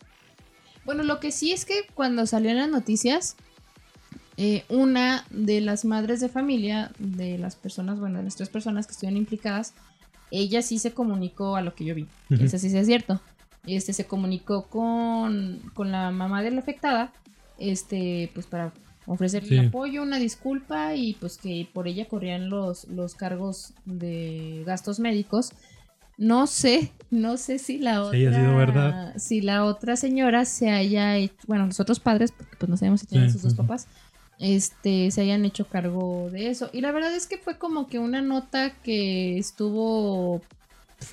[0.85, 3.37] Bueno lo que sí es que cuando salieron las noticias
[4.39, 8.87] eh, una de las madres de familia de las personas bueno de las tres personas
[8.87, 9.75] que estuvieron implicadas
[10.33, 13.21] ella sí se comunicó a lo que yo vi eso sí es cierto.
[13.65, 17.13] Este se comunicó con, con la mamá de la afectada
[17.71, 18.73] este, pues para
[19.07, 25.01] ofrecerle apoyo, una disculpa y pues que por ella corrían los, los cargos de gastos
[25.01, 25.53] médicos.
[26.19, 31.67] No sé, no sé si la otra, si la otra señora se haya, hecho, bueno,
[31.67, 33.89] los otros padres, porque pues no sabemos si tienen sus dos papás,
[34.39, 36.69] este, se hayan hecho cargo de eso.
[36.73, 40.43] Y la verdad es que fue como que una nota que estuvo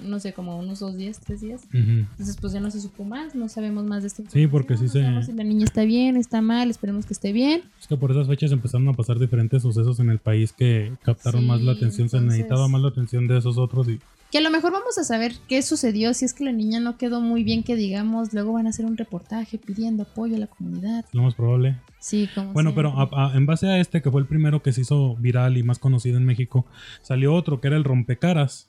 [0.03, 1.61] no sé, como unos dos días, tres días.
[1.73, 4.87] Entonces, pues ya no se supo más, no sabemos más de este Sí, porque sí
[4.87, 5.03] se...
[5.23, 7.63] si la niña está bien, está mal, esperemos que esté bien.
[7.79, 11.45] Es que por esas fechas empezaron a pasar diferentes sucesos en el país que captaron
[11.47, 13.99] más la atención, se necesitaba más la atención de esos otros y...
[14.31, 16.97] Que a lo mejor vamos a saber qué sucedió, si es que la niña no
[16.97, 20.45] quedó muy bien, que digamos, luego van a hacer un reportaje pidiendo apoyo a la
[20.45, 21.03] comunidad.
[21.13, 21.77] Lo más probable.
[21.97, 22.93] Sí, como Bueno, pero
[23.33, 26.17] en base a este, que fue el primero que se hizo viral y más conocido
[26.17, 26.67] en México,
[27.01, 28.68] salió otro que era el rompecaras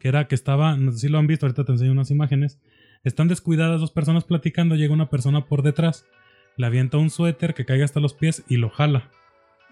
[0.00, 2.58] que era que estaba, no sé si lo han visto, ahorita te enseño unas imágenes,
[3.04, 6.06] están descuidadas dos personas platicando, llega una persona por detrás,
[6.56, 9.08] le avienta un suéter que caiga hasta los pies y lo jala.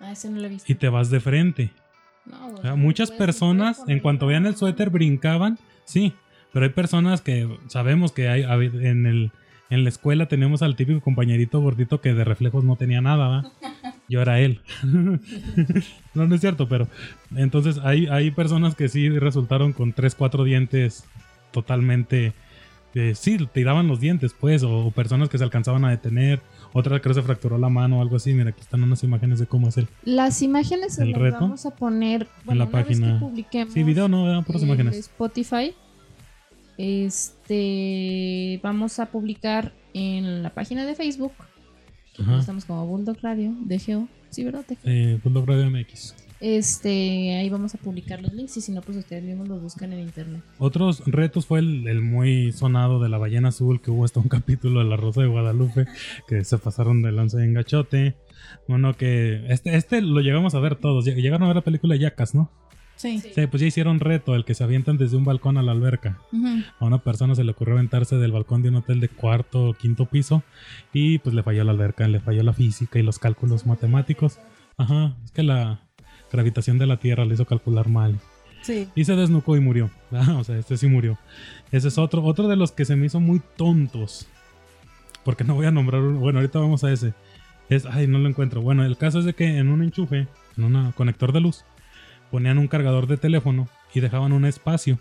[0.01, 0.71] Ah, ese no lo he visto.
[0.71, 1.73] Y te vas de frente.
[2.77, 6.13] muchas personas, en cuanto vean el suéter, brincaban, sí,
[6.53, 9.33] pero hay personas que sabemos que hay en el
[9.71, 13.53] en la escuela tenemos al típico compañerito gordito que de reflejos no tenía nada, ¿va?
[14.09, 14.61] Yo era él.
[16.15, 16.89] no, no es cierto, pero
[17.37, 21.05] entonces hay, hay personas que sí resultaron con 3, 4 dientes
[21.53, 22.33] totalmente...
[22.95, 26.41] Eh, sí, tiraban los dientes, pues, o, personas que se alcanzaban a detener,
[26.73, 28.33] otra que se fracturó la mano o algo así.
[28.33, 29.87] Mira, aquí están unas imágenes de cómo es el.
[30.05, 33.21] Las imágenes se las vamos a poner en la página.
[33.69, 34.97] sí, video no, puras imágenes.
[34.97, 35.75] Spotify.
[36.79, 41.33] Este, vamos a publicar en la página de Facebook.
[42.39, 44.09] Estamos como Bulldog Radio, de Geo.
[44.31, 44.65] Sí, ¿verdad?
[44.85, 46.15] Eh, Bulldog Radio MX.
[46.41, 49.93] Este, ahí vamos a publicar los links y si no, pues ustedes mismos los buscan
[49.93, 50.43] en internet.
[50.59, 54.79] Otros retos fue el, muy sonado de la ballena azul, que hubo hasta un capítulo
[54.81, 55.87] de la Rosa de Guadalupe,
[56.29, 58.15] que se pasaron de lanza en gachote.
[58.69, 61.05] Bueno, que este, este lo llegamos a ver todos.
[61.05, 62.51] Llegaron a ver la película Yacas, ¿no?
[62.99, 63.21] Sí.
[63.21, 63.47] sí.
[63.47, 66.19] pues ya hicieron reto, el que se avientan desde un balcón a la alberca.
[66.81, 69.75] A una persona se le ocurrió aventarse del balcón de un hotel de cuarto o
[69.75, 70.43] quinto piso
[70.93, 74.41] y pues le falló la alberca, le falló la física y los cálculos matemáticos.
[74.77, 75.81] Ajá, es que la
[76.33, 78.19] gravitación de la Tierra le hizo calcular mal.
[78.63, 78.89] Sí.
[78.97, 79.91] Y se desnucó y murió.
[80.11, 81.19] Ah, o sea, este sí murió.
[81.71, 84.27] Ese es otro, otro de los que se me hizo muy tontos.
[85.25, 86.19] Porque no voy a nombrar uno.
[86.19, 87.15] Bueno, ahorita vamos a ese.
[87.69, 88.63] Es, ay, no lo encuentro.
[88.63, 91.65] Bueno, el caso es de que en un enchufe, en un conector de luz,
[92.31, 94.99] ponían un cargador de teléfono y dejaban un espacio.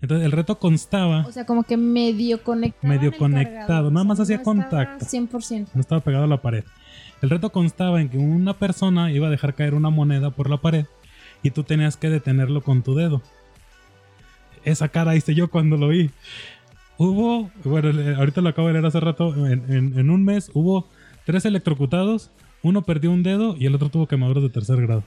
[0.00, 1.24] Entonces el reto constaba.
[1.26, 2.92] O sea, como que medio conectado.
[2.92, 5.04] Medio conectado, nada más hacía contacto.
[5.04, 5.68] 100%.
[5.74, 6.64] No estaba pegado a la pared.
[7.20, 10.58] El reto constaba en que una persona iba a dejar caer una moneda por la
[10.58, 10.86] pared
[11.42, 13.22] y tú tenías que detenerlo con tu dedo.
[14.64, 16.10] Esa cara hice yo cuando lo vi.
[16.96, 20.88] Hubo, bueno, ahorita lo acabo de leer hace rato, en un mes hubo
[21.24, 22.30] tres electrocutados,
[22.62, 25.04] uno perdió un dedo y el otro tuvo quemaduras de tercer grado.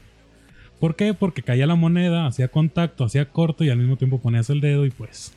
[0.81, 1.13] ¿Por qué?
[1.13, 4.87] Porque caía la moneda, hacía contacto, hacía corto y al mismo tiempo ponías el dedo
[4.87, 5.31] y pues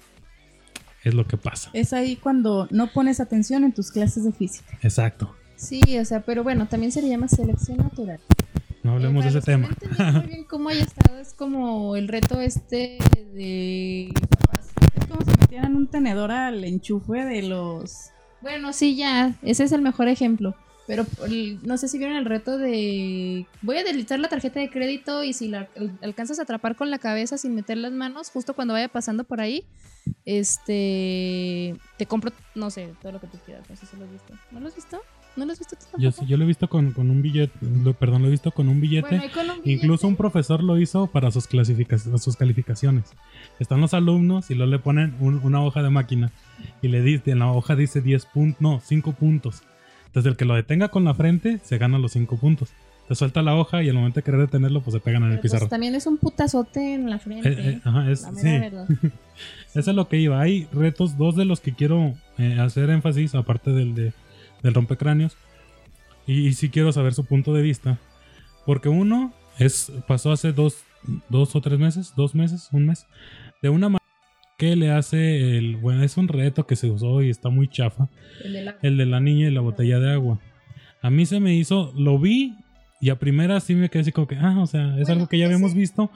[1.04, 1.68] es lo que pasa.
[1.74, 4.78] Es ahí cuando no pones atención en tus clases de física.
[4.80, 5.37] Exacto.
[5.57, 8.20] Sí, o sea, pero bueno, también se le llama selección natural.
[8.83, 9.68] No hablemos de ese tema.
[9.98, 12.96] No muy bien cómo haya estado, es como el reto este
[13.35, 18.12] de Es como si metieran un tenedor al enchufe de los...
[18.40, 20.54] Bueno, sí, ya, ese es el mejor ejemplo.
[20.87, 21.07] Pero
[21.62, 25.33] no sé si vieron el reto de voy a deslizar la tarjeta de crédito y
[25.33, 25.68] si la
[26.03, 29.40] alcanzas a atrapar con la cabeza sin meter las manos, justo cuando vaya pasando por
[29.40, 29.64] ahí,
[30.27, 33.68] este te compro, no sé, todo lo que tú quieras.
[33.68, 34.35] No sé si lo has visto.
[34.51, 35.01] ¿No lo has visto?
[35.37, 37.59] ¿No lo has visto Yo, yo lo he visto con, un billete,
[37.99, 39.20] perdón, lo he visto con un billete.
[39.64, 43.11] Incluso un profesor lo hizo para sus, clasificaciones, sus calificaciones.
[43.59, 46.31] Están los alumnos y luego le ponen una hoja de máquina
[46.83, 49.62] y le dice, en la hoja dice 10 puntos, no, 5 puntos.
[50.14, 52.70] Entonces el que lo detenga con la frente se gana los 5 puntos.
[53.09, 55.40] Te suelta la hoja y al momento de querer detenerlo, pues se pegan en el
[55.40, 55.68] pues, pizarro.
[55.68, 57.48] también es un putazote en la frente.
[57.48, 58.48] Eh, eh, ajá, es, sí.
[58.48, 58.81] Eso
[59.90, 60.40] es lo que iba.
[60.40, 64.12] Hay retos, dos de los que quiero eh, hacer énfasis, aparte del de
[64.62, 65.37] del rompecráneos.
[66.27, 67.98] Y, y sí quiero saber su punto de vista.
[68.64, 70.85] Porque uno es pasó hace dos,
[71.29, 73.07] dos o tres meses, dos meses, un mes,
[73.62, 74.04] de una manera
[74.57, 75.77] ¿Qué le hace el.
[75.77, 78.09] Bueno, es un reto que se usó y está muy chafa.
[78.43, 78.53] El
[78.97, 80.38] de la, niña y la botella de agua.
[81.03, 81.93] A mí se me hizo.
[81.97, 82.55] Lo vi
[83.01, 84.37] y a primera sí me quedé así como que.
[84.37, 86.11] Ah, o sea, es algo que ya habíamos visto.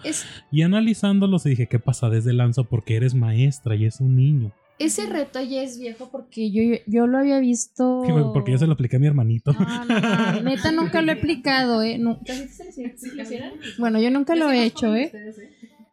[0.53, 2.62] Y analizándolo se dije, ¿qué pasa desde lanza?
[2.62, 4.53] Porque eres maestra y es un niño.
[4.79, 8.03] Ese reto ya es viejo porque yo, yo lo había visto.
[8.33, 9.53] porque yo se lo apliqué a mi hermanito.
[9.53, 12.01] No, no, neta nunca lo he aplicado, ¿eh?
[13.79, 15.11] Bueno, yo nunca lo he hecho, ¿eh?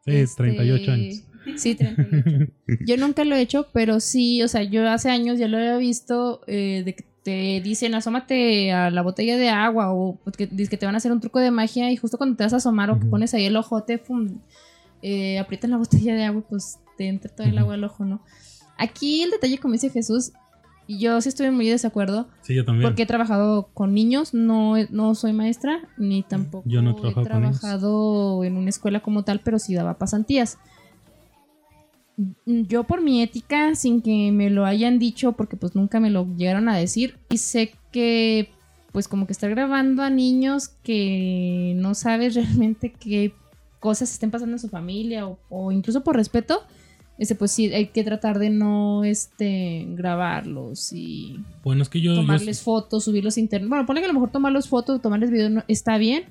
[0.06, 1.24] Sí, 38 años.
[1.56, 2.52] Sí, 38.
[2.86, 5.78] yo nunca lo he hecho, pero sí, o sea, yo hace años ya lo había
[5.78, 10.78] visto eh, de que te dicen asómate a la botella de agua o que, que
[10.78, 12.92] te van a hacer un truco de magia y justo cuando te vas a asomar
[12.92, 14.42] o que pones ahí el ojote, pum,
[15.02, 18.06] eh, aprietas la botella de agua y pues te entra todo el agua al ojo,
[18.06, 18.22] ¿no?
[18.78, 20.34] Aquí el detalle, como dice Jesús,
[20.88, 22.28] yo sí estoy muy de desacuerdo.
[22.44, 22.88] Sí, yo también.
[22.88, 28.44] Porque he trabajado con niños, no, no soy maestra, ni tampoco yo no he trabajado
[28.44, 30.60] en una escuela como tal, pero sí daba pasantías
[32.45, 36.28] yo por mi ética, sin que me lo hayan dicho, porque pues nunca me lo
[36.36, 38.49] llegaron a decir, y sé que
[38.91, 43.34] pues como que estar grabando a niños que no sabes realmente qué
[43.80, 46.63] cosas estén pasando en su familia o, incluso por respeto,
[47.17, 52.15] ese pues sí hay que tratar de no este grabarlos y bueno, es que yo,
[52.15, 53.69] tomarles fotos, subirlos a internet.
[53.69, 56.23] Bueno, pone que a lo mejor tomarlos fotos, tomarles video está bien.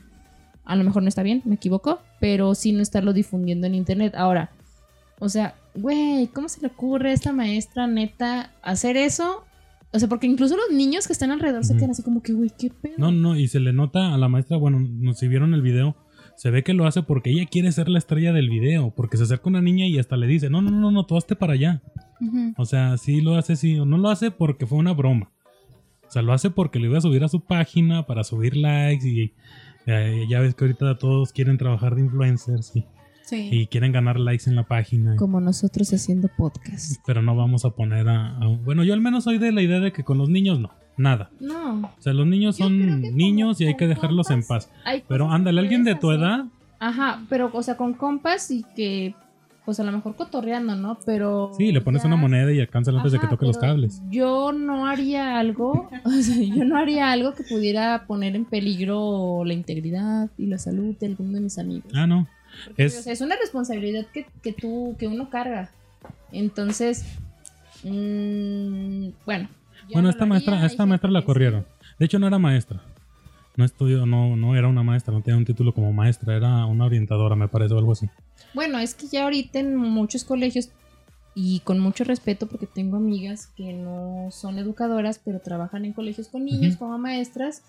[0.65, 4.15] A lo mejor no está bien, me equivoco, pero sí no estarlo difundiendo en internet.
[4.17, 4.51] Ahora,
[5.19, 9.45] o sea, güey, ¿cómo se le ocurre a esta maestra neta hacer eso?
[9.93, 12.51] O sea, porque incluso los niños que están alrededor se quedan así como que, güey,
[12.59, 12.95] qué pedo.
[12.99, 15.97] No, no, y se le nota a la maestra, bueno, si vieron el video,
[16.37, 19.23] se ve que lo hace porque ella quiere ser la estrella del video, porque se
[19.23, 21.81] acerca una niña y hasta le dice, no, no, no, no, tú hazte para allá.
[22.57, 25.31] O sea, sí lo hace, sí, o no lo hace porque fue una broma.
[26.09, 29.07] O sea, lo hace porque le iba a subir a su página para subir likes
[29.07, 29.33] y
[29.87, 32.85] eh, ya ves que ahorita todos quieren trabajar de influencers y,
[33.33, 35.17] y, quieren ganar likes en la página.
[35.17, 37.01] Como nosotros haciendo podcast.
[37.07, 39.93] Pero no vamos a poner a, Bueno, yo al menos soy de la idea de
[39.93, 40.71] que con los niños no.
[40.97, 41.31] Nada.
[41.41, 41.93] No.
[41.99, 44.71] O sea, los niños son niños y hay que dejarlos en paz.
[45.09, 46.45] Pero ándale, alguien de tu edad.
[46.79, 49.15] Ajá, pero, o sea, con compas y que,
[49.65, 50.99] pues a lo mejor cotorreando, ¿no?
[51.07, 51.51] Pero.
[51.57, 54.03] Sí, le pones una moneda y alcanza antes de que toque los cables.
[54.11, 59.45] Yo no haría algo, o sea, yo no haría algo que pudiera poner en peligro
[59.45, 61.91] la integridad y la salud de alguno de mis amigos.
[61.95, 62.29] Ah, no.
[62.77, 63.07] Es...
[63.07, 65.71] es una responsabilidad que, que tú, que uno carga.
[66.33, 67.05] Entonces,
[67.83, 69.49] mmm, bueno,
[69.93, 71.67] bueno, esta maestra, esta maestra la corrieron.
[71.99, 72.83] De hecho, no era maestra.
[73.57, 76.87] No estudió, no, no era una maestra, no tenía un título como maestra, era una
[76.87, 78.09] orientadora, me parece, o algo así.
[78.53, 80.71] Bueno, es que ya ahorita en muchos colegios,
[81.37, 86.29] y con mucho respeto, porque tengo amigas que no son educadoras, pero trabajan en colegios
[86.29, 87.63] con niños como maestras.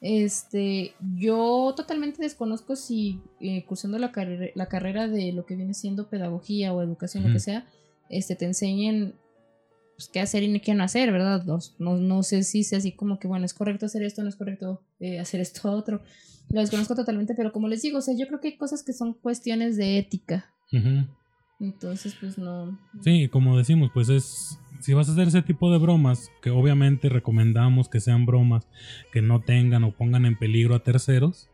[0.00, 4.12] Este, yo totalmente desconozco si eh, cursando la,
[4.54, 7.66] la carrera de lo que viene siendo pedagogía o educación, lo que sea,
[8.08, 9.14] este, te enseñen
[10.00, 11.44] pues, qué hacer y qué no hacer, ¿verdad?
[11.78, 14.36] No, no, sé si es así como que, bueno, es correcto hacer esto, no es
[14.36, 16.00] correcto eh, hacer esto otro.
[16.48, 18.94] Lo desconozco totalmente, pero como les digo, o sea, yo creo que hay cosas que
[18.94, 20.54] son cuestiones de ética.
[21.60, 22.78] Entonces, pues no.
[23.02, 24.58] Sí, como decimos, pues es.
[24.80, 28.66] Si vas a hacer ese tipo de bromas, que obviamente recomendamos que sean bromas
[29.12, 31.50] que no tengan o pongan en peligro a terceros,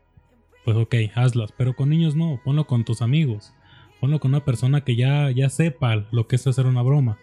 [0.63, 1.51] pues ok, hazlas.
[1.57, 3.53] Pero con niños no, ponlo con tus amigos.
[3.99, 7.17] Ponlo con una persona que ya, ya sepa lo que es hacer una broma.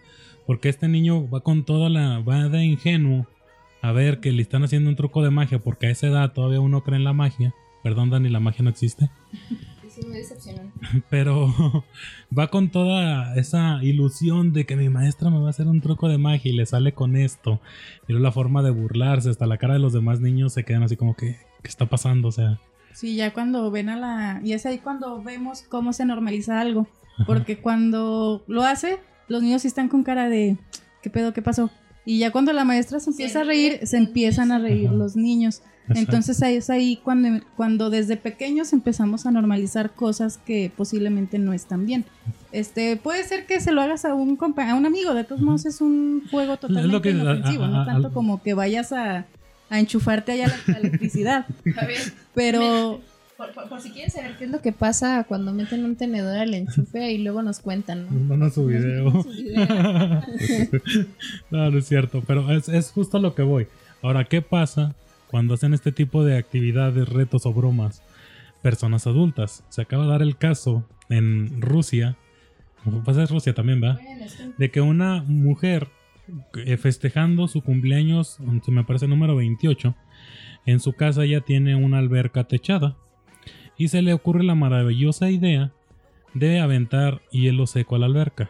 [0.45, 2.19] Porque este niño va con toda la.
[2.19, 3.27] va de ingenuo
[3.81, 6.59] a ver que le están haciendo un truco de magia, porque a esa edad todavía
[6.59, 7.53] uno cree en la magia.
[7.83, 9.09] Perdón, Dani, la magia no existe.
[9.97, 10.73] Es muy decepcionante.
[11.09, 11.53] Pero
[12.37, 16.09] va con toda esa ilusión de que mi maestra me va a hacer un truco
[16.09, 17.61] de magia y le sale con esto.
[18.07, 20.97] Y la forma de burlarse, hasta la cara de los demás niños se quedan así
[20.97, 22.27] como que, ¿qué está pasando?
[22.27, 22.59] O sea.
[22.93, 24.41] Sí, ya cuando ven a la.
[24.43, 26.87] Y es ahí cuando vemos cómo se normaliza algo.
[27.25, 30.57] Porque cuando lo hace, los niños sí están con cara de,
[31.01, 31.33] ¿qué pedo?
[31.33, 31.69] ¿Qué pasó?
[32.05, 35.61] Y ya cuando la maestra se empieza a reír, se empiezan a reír los niños.
[35.89, 41.53] Entonces ahí es ahí cuando, cuando desde pequeños empezamos a normalizar cosas que posiblemente no
[41.53, 42.05] están bien.
[42.51, 45.65] Este, puede ser que se lo hagas a un a un amigo, de todos modos
[45.65, 49.25] es un juego totalmente inofensivo, no tanto como que vayas a,
[49.69, 51.45] a enchufarte allá la electricidad.
[52.33, 53.01] Pero
[53.37, 57.11] por, si quieren saber qué es lo que pasa cuando meten un tenedor al enchufe
[57.11, 58.37] y luego nos cuentan, ¿no?
[58.37, 59.11] No, su video.
[61.51, 63.67] no, no es cierto, pero es, es justo a lo que voy.
[64.01, 64.95] Ahora, ¿qué pasa
[65.29, 68.03] cuando hacen este tipo de actividades, retos o bromas?
[68.61, 69.63] Personas adultas.
[69.69, 72.17] Se acaba de dar el caso en Rusia,
[73.03, 73.99] pasa en Rusia también, ¿verdad?
[74.57, 75.89] De que una mujer
[76.65, 79.95] eh, festejando su cumpleaños, me parece número 28,
[80.65, 82.97] en su casa ya tiene una alberca techada
[83.77, 85.71] y se le ocurre la maravillosa idea
[86.33, 88.49] de aventar hielo seco a la alberca.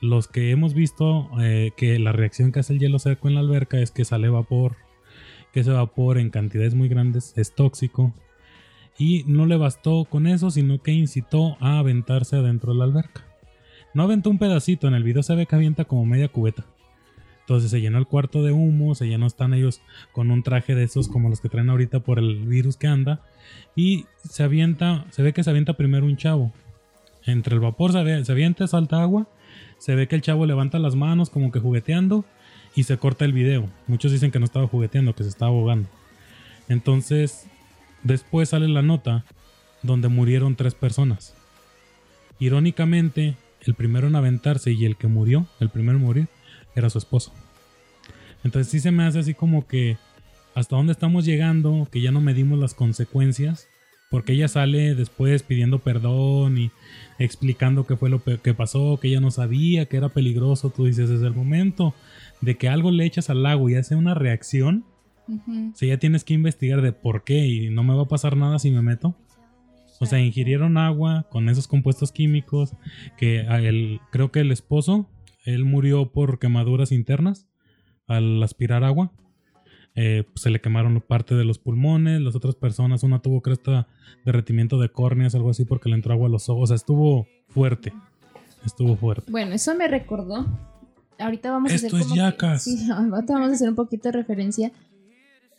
[0.00, 3.40] Los que hemos visto eh, que la reacción que hace el hielo seco en la
[3.40, 4.76] alberca es que sale vapor,
[5.52, 8.14] que ese vapor en cantidades muy grandes es tóxico.
[8.98, 13.24] Y no le bastó con eso, sino que incitó a aventarse adentro de la alberca.
[13.94, 16.64] No aventó un pedacito, en el video se ve que avienta como media cubeta.
[17.40, 20.84] Entonces se llenó el cuarto de humo, se llenó, están ellos con un traje de
[20.84, 23.20] esos como los que traen ahorita por el virus que anda.
[23.74, 26.52] Y se avienta, se ve que se avienta primero un chavo.
[27.24, 29.28] Entre el vapor se, se avienta, salta agua.
[29.78, 32.24] Se ve que el chavo levanta las manos como que jugueteando
[32.74, 33.68] y se corta el video.
[33.86, 35.88] Muchos dicen que no estaba jugueteando, que se estaba ahogando.
[36.68, 37.46] Entonces,
[38.02, 39.24] después sale la nota
[39.82, 41.34] donde murieron tres personas.
[42.38, 46.28] Irónicamente, el primero en aventarse y el que murió, el primero en morir,
[46.74, 47.32] era su esposo.
[48.44, 49.98] Entonces sí se me hace así como que
[50.54, 53.68] hasta dónde estamos llegando, que ya no medimos las consecuencias,
[54.10, 56.70] porque ella sale después pidiendo perdón y
[57.18, 60.70] explicando qué fue lo que pasó, que ella no sabía, que era peligroso.
[60.70, 61.94] Tú dices, desde el momento
[62.42, 64.84] de que algo le echas al agua y hace una reacción,
[65.74, 68.58] si ya tienes que investigar de por qué y no me va a pasar nada
[68.58, 69.14] si me meto.
[70.00, 72.74] O sea, ingirieron agua con esos compuestos químicos
[73.16, 75.08] que el, creo que el esposo
[75.44, 77.48] él murió por quemaduras internas
[78.06, 79.12] al aspirar agua.
[79.94, 83.88] Eh, pues, se le quemaron parte de los pulmones, las otras personas, una tuvo cresta
[84.24, 86.62] derretimiento de córneas, algo así, porque le entró agua a los ojos.
[86.62, 87.92] O sea, estuvo fuerte.
[88.64, 89.30] Estuvo fuerte.
[89.30, 90.46] Bueno, eso me recordó.
[91.22, 91.86] Ahorita vamos a hacer.
[91.86, 92.64] Esto es yacas.
[92.64, 94.72] sí, ahorita vamos a hacer un poquito de referencia.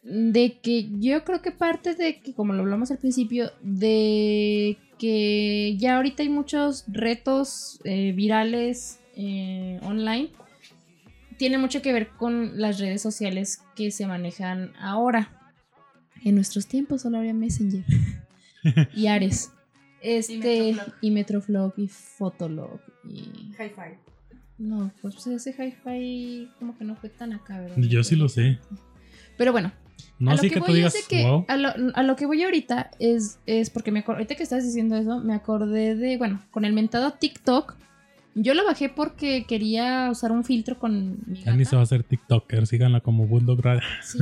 [0.04, 5.76] de que yo creo que parte de que, como lo hablamos al principio, de que
[5.78, 10.30] ya ahorita hay muchos retos eh, virales eh, online,
[11.38, 15.30] tiene mucho que ver con las redes sociales que se manejan ahora.
[16.24, 17.84] En nuestros tiempos solo había Messenger
[18.96, 19.52] y Ares.
[20.02, 23.54] Este, y Metroflog y, Fotolog y.
[23.58, 24.13] Hi-Fi.
[24.58, 27.78] No, pues ese Hi-Fi como que no fue tan acá, ¿verdad?
[27.78, 28.60] Yo sí lo sé.
[29.38, 29.72] Pero bueno,
[30.20, 31.46] no, a sí lo que, que tú voy digas, es de que wow.
[31.48, 34.96] a, lo, a lo que voy ahorita es, es porque me ahorita que estás diciendo
[34.96, 37.76] eso, me acordé de, bueno, con el mentado TikTok.
[38.36, 41.76] Yo lo bajé porque quería usar un filtro con mi Ya ni se gata.
[41.78, 43.82] va a hacer TikToker, síganla como Bulldog Radio.
[44.02, 44.20] Sí.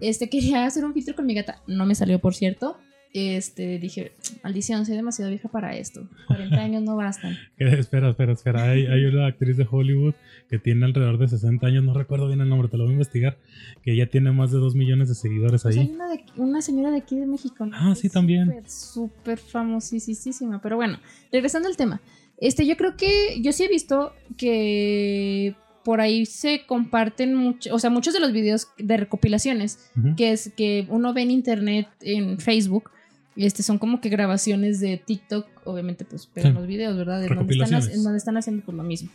[0.00, 1.62] Este quería hacer un filtro con mi gata.
[1.66, 2.78] No me salió, por cierto.
[3.14, 6.08] Este dije, maldición, soy demasiado vieja para esto.
[6.28, 7.36] 40 años no bastan.
[7.58, 8.62] Que- Espera, espera, espera.
[8.70, 10.14] Hay, hay una actriz de Hollywood
[10.48, 12.94] que tiene alrededor de 60 años, no recuerdo bien el nombre, te lo voy a
[12.94, 13.38] investigar,
[13.82, 15.90] que ya tiene más de 2 millones de seguidores Pues hay ahí.
[15.94, 17.66] una, de- una señora de aquí de México.
[17.66, 17.76] ¿no?
[17.76, 18.62] Ah, sí, también.
[18.66, 20.60] Súper, famosísima.
[20.62, 20.98] Pero bueno,
[21.30, 22.00] regresando al tema.
[22.38, 25.54] Este, yo creo que yo sí he visto que
[25.84, 30.52] por ahí se comparten mucho, o sea, muchos de los videos de recopilaciones que es
[30.56, 32.90] que uno ve en internet, en Facebook,
[33.36, 36.50] este son como que grabaciones de TikTok, obviamente pues Sí.
[36.52, 37.20] los videos, ¿verdad?
[37.20, 39.10] De donde están, en donde están haciendo pues lo mismo.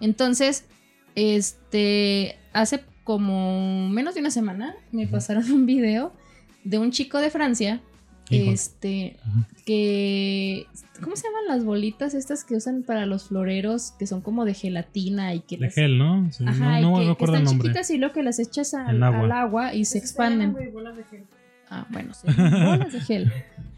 [0.00, 0.64] Entonces,
[1.14, 6.12] este, hace como menos de una semana me pasaron un video
[6.64, 7.80] de un chico de Francia,
[8.30, 8.52] Híjole.
[8.52, 9.48] este, Ajá.
[9.66, 10.66] que,
[11.02, 14.54] ¿cómo se llaman las bolitas estas que usan para los floreros, que son como de
[14.54, 16.30] gelatina y que De las- gel, ¿no?
[16.32, 17.68] Sí, Ajá, no, no y que, me que acuerdo el están nombre.
[17.70, 19.20] chiquitas y luego que las echas al, En agua.
[19.20, 20.54] al agua y se expanden.
[21.74, 23.32] Ah, bueno, sí, bolas de gel.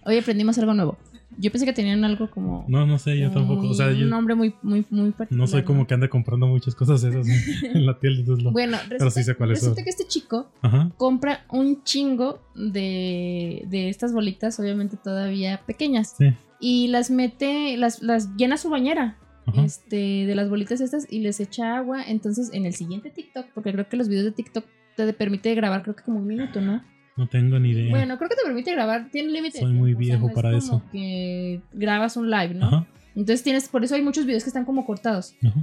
[0.04, 0.98] Hoy aprendimos algo nuevo.
[1.36, 2.64] Yo pensé que tenían algo como.
[2.68, 3.68] No, no sé, yo tampoco.
[3.68, 5.38] O sea, muy- yo un nombre muy, muy, muy particular.
[5.40, 7.26] no soy como que ande comprando muchas cosas esas
[7.62, 8.20] en la tienda.
[8.20, 9.70] entonces lo- Bueno, resulta, sí sé cuáles son.
[9.70, 10.90] resulta que este chico Ajá.
[10.96, 16.14] compra un chingo de, de estas bolitas, obviamente todavía pequeñas.
[16.18, 16.32] Sí.
[16.60, 19.18] Y las mete, las, las llena su bañera.
[19.46, 19.64] Ajá.
[19.64, 22.02] Este, de las bolitas estas y les echa agua.
[22.06, 24.64] Entonces, en el siguiente TikTok, porque creo que los videos de TikTok
[24.96, 26.82] te permite grabar, creo que como un minuto, ¿no?
[27.16, 27.90] No tengo ni idea.
[27.90, 29.60] Bueno, creo que te permite grabar, tiene límite.
[29.60, 30.82] Soy muy tiempo, o sea, viejo es para como eso.
[30.90, 32.66] que grabas un live, ¿no?
[32.66, 32.86] Ajá.
[33.14, 35.34] Entonces tienes, por eso hay muchos videos que están como cortados.
[35.44, 35.60] Ajá.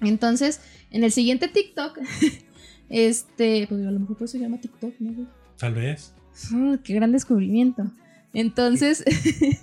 [0.00, 1.98] Entonces, en el siguiente TikTok,
[2.88, 5.26] este, pues a lo mejor por eso se llama TikTok, ¿no?
[5.58, 6.14] Tal vez.
[6.54, 7.90] Ah, qué gran descubrimiento.
[8.32, 9.04] Entonces,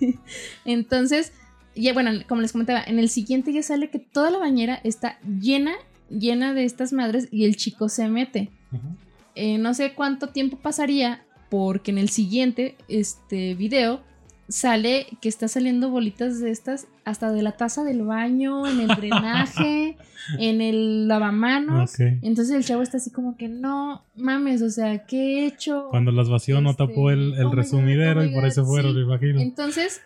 [0.66, 1.34] entonces,
[1.76, 5.20] ya bueno, como les comentaba, en el siguiente ya sale que toda la bañera está
[5.22, 5.74] llena,
[6.10, 8.52] llena de estas madres y el chico se mete.
[8.72, 8.96] Ajá.
[9.36, 14.02] Eh, no sé cuánto tiempo pasaría porque en el siguiente este video
[14.50, 18.88] sale que está saliendo bolitas de estas hasta de la taza del baño, en el
[18.88, 19.98] drenaje,
[20.40, 22.00] en el lavamanos.
[22.00, 25.88] Entonces el chavo está así como que no mames, o sea, ¿qué he hecho?
[25.90, 28.64] Cuando las vació no Este, tapó el, el oh God, resumidero oh y por se
[28.64, 28.98] fueron, sí.
[28.98, 29.40] me imagino.
[29.42, 30.02] Entonces,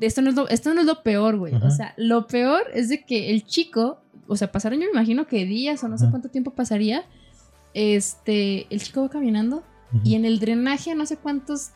[0.00, 1.54] esto no es lo, esto no es lo peor, güey.
[1.54, 5.26] O sea, lo peor es de que el chico, o sea, pasaron yo me imagino
[5.26, 7.04] que días o no sé cuánto tiempo pasaría.
[7.74, 9.62] Este, el chico va caminando
[10.04, 11.70] y en el drenaje no sé cuántos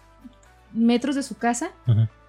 [0.73, 1.71] metros de su casa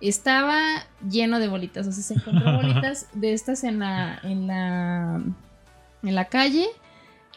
[0.02, 0.62] estaba
[1.10, 1.88] lleno de bolitas.
[1.88, 5.22] O sea, se encontró bolitas de estas en la, en la,
[6.04, 6.66] en la calle.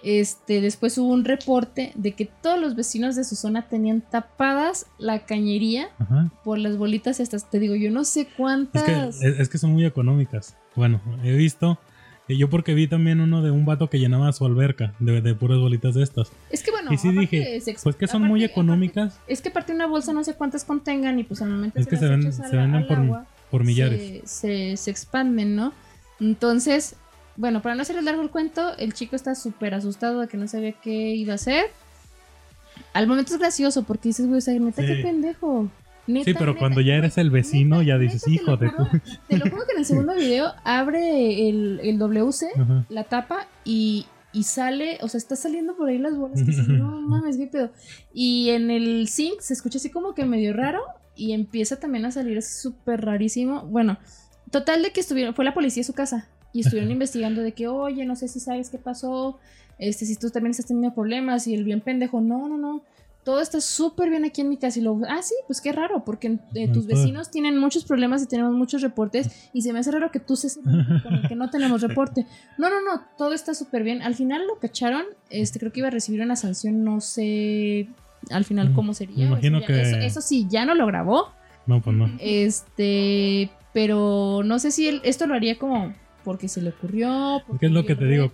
[0.03, 4.87] Este, después hubo un reporte de que todos los vecinos de su zona tenían tapadas
[4.97, 6.31] la cañería Ajá.
[6.45, 7.51] por las bolitas estas.
[7.51, 8.85] Te digo, yo no sé Es cuántas.
[8.85, 10.57] que, es, es que son muy económicas.
[10.77, 11.79] Bueno, he visto.
[12.29, 15.35] Eh, Yo porque vi también uno de un vato que llenaba su alberca de, de
[15.35, 16.31] puras bolitas de estas.
[16.51, 19.49] Es que bueno, y sí dije, pues que son aparte- muy aparte- económicas es que
[19.49, 22.09] aparte una bolsa no sé cuántas contengan y pues al momento Es que las se
[22.09, 24.23] ven- echas se al- venden por- agua, por millares.
[24.31, 25.73] Se, se, se expanden, ¿no?
[26.21, 26.97] Entonces,
[27.37, 30.49] bueno, para no hacerles largo el cuento, el chico está súper asustado de que no
[30.49, 31.67] sabía qué iba a hacer.
[32.93, 34.89] Al momento es gracioso porque dices, güey, o sea, neta, Sí.
[34.89, 35.69] qué pendejo.
[36.09, 38.85] Neta, Sí, pero neta, cuando ya eres el vecino, neta, ya dices, hijo de tu.
[39.29, 42.87] Te lo juro que en el segundo video abre el, el WC Ajá.
[42.89, 46.41] la tapa y, y sale, o sea, está saliendo por ahí las bolas.
[46.41, 47.71] Que dices, no mames, qué pedo.
[48.13, 50.83] Y en el zinc se escucha así como que medio raro
[51.15, 53.67] y empieza también a salir súper rarísimo.
[53.67, 53.99] Bueno,
[54.51, 57.69] total de que estuvieron, fue la policía a su casa y estuvieron investigando de que,
[57.69, 59.39] oye, no sé si sabes qué pasó,
[59.79, 62.83] este, si tú también estás teniendo problemas y el bien pendejo, no, no, no.
[63.29, 66.03] Todo está súper bien aquí en mi casa y luego, ah, sí, pues qué raro,
[66.03, 69.91] porque eh, tus vecinos tienen muchos problemas y tenemos muchos reportes y se me hace
[69.91, 70.59] raro que tú seas
[71.03, 72.25] con el que no tenemos reporte.
[72.57, 74.01] No, no, no, todo está súper bien.
[74.01, 77.89] Al final lo cacharon, este, creo que iba a recibir una sanción, no sé
[78.31, 79.17] al final Mm, cómo sería.
[79.27, 81.29] me imagino que- Eso, eso sí, ya no lo grabó,
[81.67, 82.09] No, pues no.
[82.19, 85.93] este, pero no sé si él, esto lo haría como
[86.29, 87.43] porque se le ocurrió.
[87.59, 88.31] ¿Qué es lo que te digo?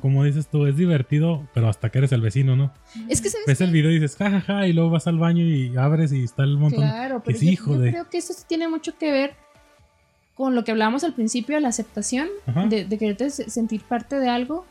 [0.00, 2.72] como dices tú, es divertido, pero hasta que eres el vecino, ¿no?
[3.08, 6.12] Es que ves el video y dices, jajaja, y luego vas al baño y abres
[6.12, 6.80] y está el montón.
[6.80, 7.92] Claro, pero yo, hijo de...
[7.92, 9.34] creo que eso tiene mucho que ver
[10.34, 12.26] con lo que hablábamos al principio, la aceptación,
[12.68, 14.66] de, de quererte sentir parte de algo.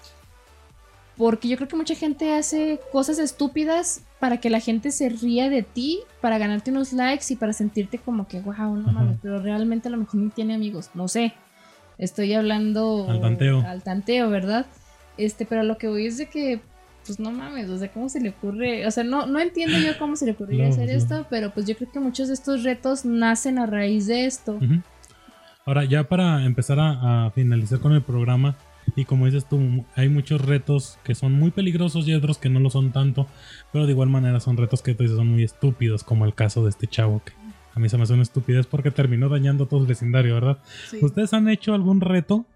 [1.16, 5.50] Porque yo creo que mucha gente hace cosas estúpidas para que la gente se ría
[5.50, 9.42] de ti, para ganarte unos likes y para sentirte como que, wow, no mames, pero
[9.42, 10.90] realmente a lo mejor no tiene amigos.
[10.94, 11.34] No sé.
[11.98, 13.62] Estoy hablando al tanteo.
[13.62, 14.66] Al tanteo, ¿verdad?
[15.18, 16.60] Este, pero lo que voy es de que,
[17.06, 18.86] pues no mames, o sea, ¿cómo se le ocurre?
[18.86, 21.76] O sea, no, no entiendo yo cómo se le ocurriría hacer esto, pero pues yo
[21.76, 24.60] creo que muchos de estos retos nacen a raíz de esto.
[25.66, 28.58] Ahora, ya para empezar a finalizar con el programa,
[28.96, 32.60] y como dices tú, hay muchos retos que son muy peligrosos y otros que no
[32.60, 33.28] lo son tanto.
[33.72, 36.64] Pero de igual manera son retos que tú dices son muy estúpidos, como el caso
[36.64, 37.34] de este chavo que
[37.76, 40.60] a mí se me hace una estupidez porque terminó dañando todo el vecindario, ¿verdad?
[41.02, 42.48] ¿Ustedes han hecho algún reto?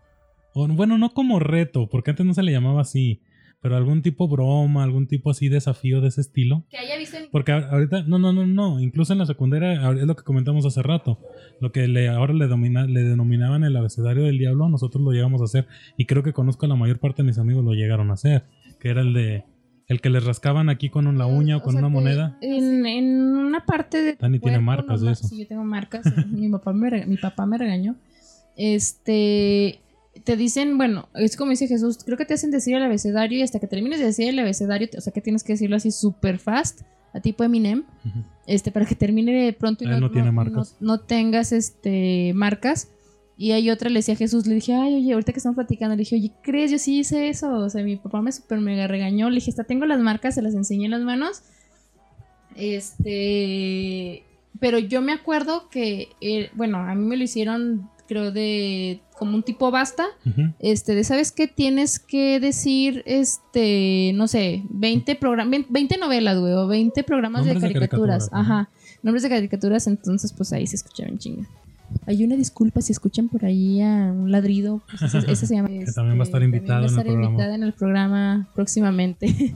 [0.53, 3.21] O, bueno, no como reto, porque antes no se le llamaba así
[3.61, 6.63] pero algún tipo broma, algún tipo así desafío de ese estilo.
[6.69, 10.15] Que haya visto Porque ahorita, no, no, no, no, incluso en la secundaria es lo
[10.15, 11.19] que comentamos hace rato,
[11.59, 15.41] lo que le, ahora le, domina, le denominaban el abecedario del diablo, nosotros lo llegamos
[15.41, 15.67] a hacer
[15.97, 18.45] y creo que conozco a la mayor parte de mis amigos lo llegaron a hacer,
[18.79, 19.43] que era el de
[19.89, 22.37] el que les rascaban aquí con la uña o con una moneda.
[22.41, 24.13] En, en, una parte de.
[24.13, 25.27] Dani tiene marcas de eso.
[25.27, 26.05] Sí, yo tengo marcas.
[26.27, 27.95] mi, papá me, mi papá me regañó.
[28.55, 29.81] Este
[30.23, 33.41] te dicen, bueno, es como dice Jesús, creo que te hacen decir el abecedario y
[33.41, 36.39] hasta que termines de decir el abecedario, o sea que tienes que decirlo así súper
[36.39, 36.81] fast,
[37.13, 37.83] a tipo Eminem,
[38.45, 40.09] este, para que termine de pronto y no, no,
[40.79, 42.89] no, tengas este, marcas.
[43.41, 45.95] Y hay otra, le decía a Jesús, le dije, ay, oye, ahorita que estamos platicando,
[45.95, 46.71] le dije, oye, ¿crees?
[46.71, 47.49] Yo sí hice eso.
[47.53, 49.29] O sea, mi papá me súper mega regañó.
[49.29, 51.43] Le dije, hasta tengo las marcas, se las enseñé en las manos.
[52.57, 54.25] Este.
[54.59, 59.35] Pero yo me acuerdo que, eh, bueno, a mí me lo hicieron creo, de como
[59.35, 60.07] un tipo basta,
[60.57, 66.53] este, de sabes qué tienes que decir, este, no sé, 20 programas, 20 novelas, güey,
[66.53, 68.69] o 20 programas de caricaturas, ajá,
[69.03, 71.47] nombres de caricaturas, entonces pues ahí se escuchaban chinga.
[72.05, 75.69] Hay una disculpa si escuchan por ahí a un ladrido, pues esa, se llama.
[75.85, 79.55] que también va a estar invitada, en, el invitada en el programa próximamente.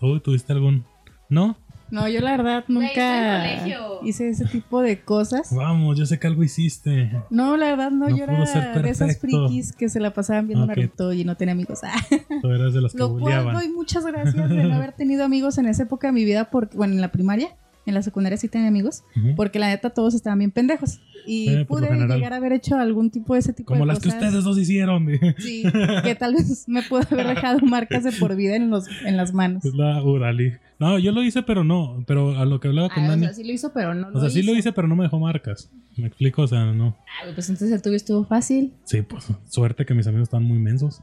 [0.00, 0.84] ¿Tú tuviste algún?
[1.28, 1.56] ¿No?
[1.90, 3.64] No, yo la verdad nunca
[4.02, 5.54] hice ese tipo de cosas.
[5.54, 7.12] Vamos, yo sé que algo hiciste.
[7.30, 8.44] No, la verdad no, yo era
[8.82, 11.80] de esas frikis que se la pasaban viendo Naruto y no tenía amigos.
[12.42, 15.58] Tú eras de los que Lo cual doy muchas gracias de no haber tenido amigos
[15.58, 18.48] en esa época de mi vida, porque, bueno, en la primaria, en la secundaria sí
[18.48, 19.04] tenía amigos,
[19.36, 21.00] porque la neta todos estaban bien pendejos.
[21.26, 23.80] Y eh, pude llegar a haber hecho algún tipo de ese tipo de cosas.
[23.80, 25.06] Como las que ustedes dos hicieron.
[25.38, 25.64] Sí,
[26.04, 29.32] que tal vez me pudo haber dejado marcas de por vida en, los, en las
[29.32, 29.64] manos.
[29.64, 30.54] Es la Urali.
[30.78, 32.04] No, yo lo hice, pero no.
[32.06, 33.24] Pero a lo que hablaba con ah, Dani.
[33.24, 34.08] O sea, sí lo hizo, pero no.
[34.08, 35.70] O sea, sí lo hice, pero no me dejó marcas.
[35.96, 36.42] ¿Me explico?
[36.42, 36.96] O sea, no.
[37.20, 38.72] Ah, pues entonces el tuyo estuvo fácil.
[38.84, 41.02] Sí, pues suerte que mis amigos están muy mensos.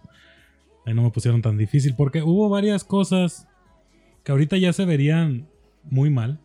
[0.86, 1.95] Ahí no me pusieron tan difícil.
[1.95, 3.47] Porque hubo varias cosas
[4.23, 5.47] que ahorita ya se verían
[5.84, 6.39] muy mal.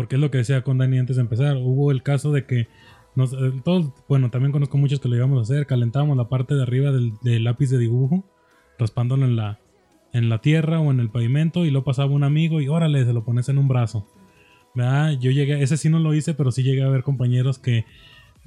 [0.00, 1.58] Porque es lo que decía con Dani antes de empezar.
[1.58, 2.68] Hubo el caso de que
[3.14, 5.66] nos, eh, todos, bueno, también conozco muchos que lo íbamos a hacer.
[5.66, 8.24] Calentábamos la parte de arriba del, lápiz de dibujo,
[8.78, 9.58] raspándolo en la,
[10.14, 11.66] en la tierra o en el pavimento.
[11.66, 14.08] Y lo pasaba un amigo y órale, se lo pones en un brazo.
[14.74, 15.18] ¿Verdad?
[15.20, 17.84] Yo llegué, ese sí no lo hice, pero sí llegué a ver compañeros que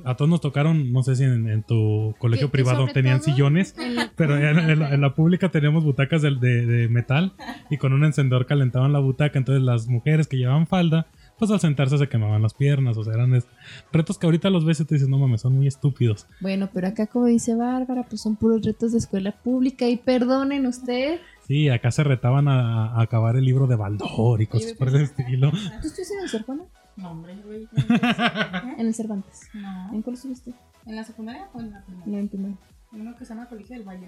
[0.05, 3.75] a todos nos tocaron, no sé si en, tu colegio privado tenían sillones,
[4.15, 7.33] pero en, la, pública teníamos butacas de, de, metal
[7.69, 9.37] y con un encendedor calentaban la butaca.
[9.37, 11.05] Entonces las mujeres que llevaban falda
[11.37, 13.43] pues al sentarse se quemaban las piernas, o sea, eran
[13.91, 16.27] retos que ahorita los ves y te dices, no mames, son muy estúpidos.
[16.41, 20.65] Bueno, pero acá como dice Bárbara, pues son puros retos de escuela pública y perdonen
[20.65, 21.19] usted.
[21.47, 25.51] Sí, acá se retaban a, acabar el libro de Baldor y cosas por ese estilo.
[25.51, 26.67] ¿Tú estuviste en el Cervantes?
[26.95, 27.67] No, hombre, güey.
[28.77, 29.41] ¿En el Cervantes?
[29.53, 29.93] No.
[29.93, 30.53] ¿En cuál estuviste?
[30.85, 32.11] ¿En la secundaria o en la primaria?
[32.11, 32.57] No, en primaria
[32.93, 34.07] uno que se llama Colegio del Valle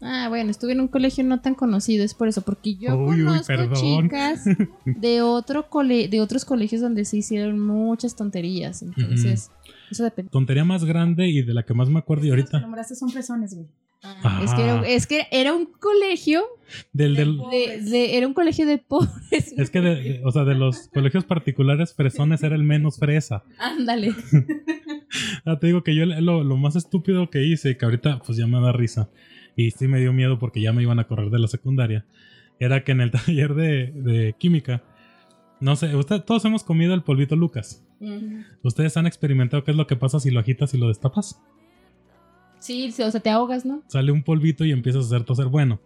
[0.00, 3.52] Ah, bueno, estuve en un colegio no tan conocido, es por eso, porque yo conozco
[3.74, 4.44] chicas
[4.84, 9.50] de otro cole de otros colegios donde se hicieron muchas tonterías, entonces
[9.90, 10.30] eso depende.
[10.30, 12.52] Tontería más grande y de la que más me acuerdo y ahorita.
[12.52, 13.68] Los nombraste son fresones, güey.
[14.06, 16.44] Ah, es, que era, es que era un colegio
[16.92, 19.54] del, de, era un colegio de pobres.
[19.56, 23.44] Es que, o sea, de los colegios particulares, Fresones era el menos fresa.
[23.58, 24.12] Ándale.
[25.46, 28.46] ah, te digo que yo lo, lo, más estúpido que hice, que ahorita pues ya
[28.46, 29.08] me da risa,
[29.56, 32.04] y sí me dio miedo porque ya me iban a correr de la secundaria,
[32.60, 34.82] era que en el taller de, de química,
[35.60, 37.86] no sé, usted, todos hemos comido el polvito Lucas.
[38.62, 41.40] ¿Ustedes han experimentado qué es lo que pasa si lo agitas y lo destapas?
[42.64, 43.82] Sí, o sea, te ahogas, ¿no?
[43.88, 45.48] Sale un polvito y empiezas a hacer toser.
[45.48, 45.80] Bueno,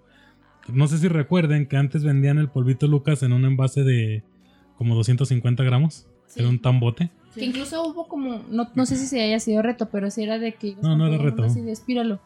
[0.73, 4.23] no sé si recuerden que antes vendían el polvito Lucas en un envase de
[4.77, 6.07] como 250 gramos.
[6.37, 7.11] Era un tambote.
[7.35, 10.39] Que incluso hubo como, no, no sé si se haya sido reto, pero sí era
[10.39, 10.77] de que...
[10.81, 11.43] No, no era reto.
[11.43, 12.21] Así de espíralo.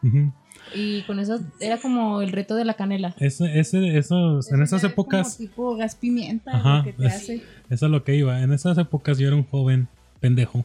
[0.75, 3.15] Y con eso era como el reto de la canela.
[3.17, 5.35] Ese, ese, esos, en esas épocas...
[5.35, 7.43] Como tipo gas pimienta, lo que te hace.
[7.71, 8.39] Eso es lo que iba.
[8.43, 9.87] En esas épocas yo era un joven
[10.19, 10.63] pendejo.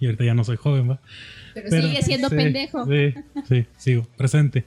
[0.00, 1.00] Y ahorita ya no soy joven, ¿va?
[1.54, 2.86] Pero, sigue siendo pendejo.
[2.86, 3.14] Sí,
[3.48, 4.64] sí, sigo, presente.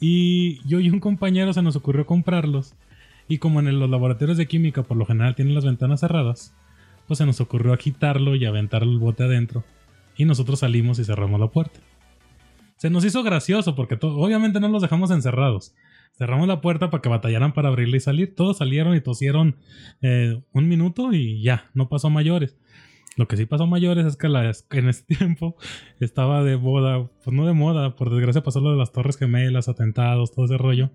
[0.00, 2.74] Y yo y un compañero se nos ocurrió comprarlos.
[3.28, 6.54] Y como en los laboratorios de química por lo general tienen las ventanas cerradas,
[7.06, 9.64] pues se nos ocurrió agitarlo y aventar el bote adentro.
[10.16, 11.80] Y nosotros salimos y cerramos la puerta.
[12.76, 15.74] Se nos hizo gracioso porque obviamente no los dejamos encerrados.
[16.16, 18.34] Cerramos la puerta para que batallaran para abrirla y salir.
[18.34, 19.56] Todos salieron y tosieron
[20.02, 22.56] eh, un minuto y ya, no pasó mayores.
[23.20, 25.54] Lo que sí pasó mayores es que en ese tiempo
[26.00, 29.68] estaba de moda, pues no de moda, por desgracia pasó lo de las torres gemelas,
[29.68, 30.88] atentados, todo ese rollo.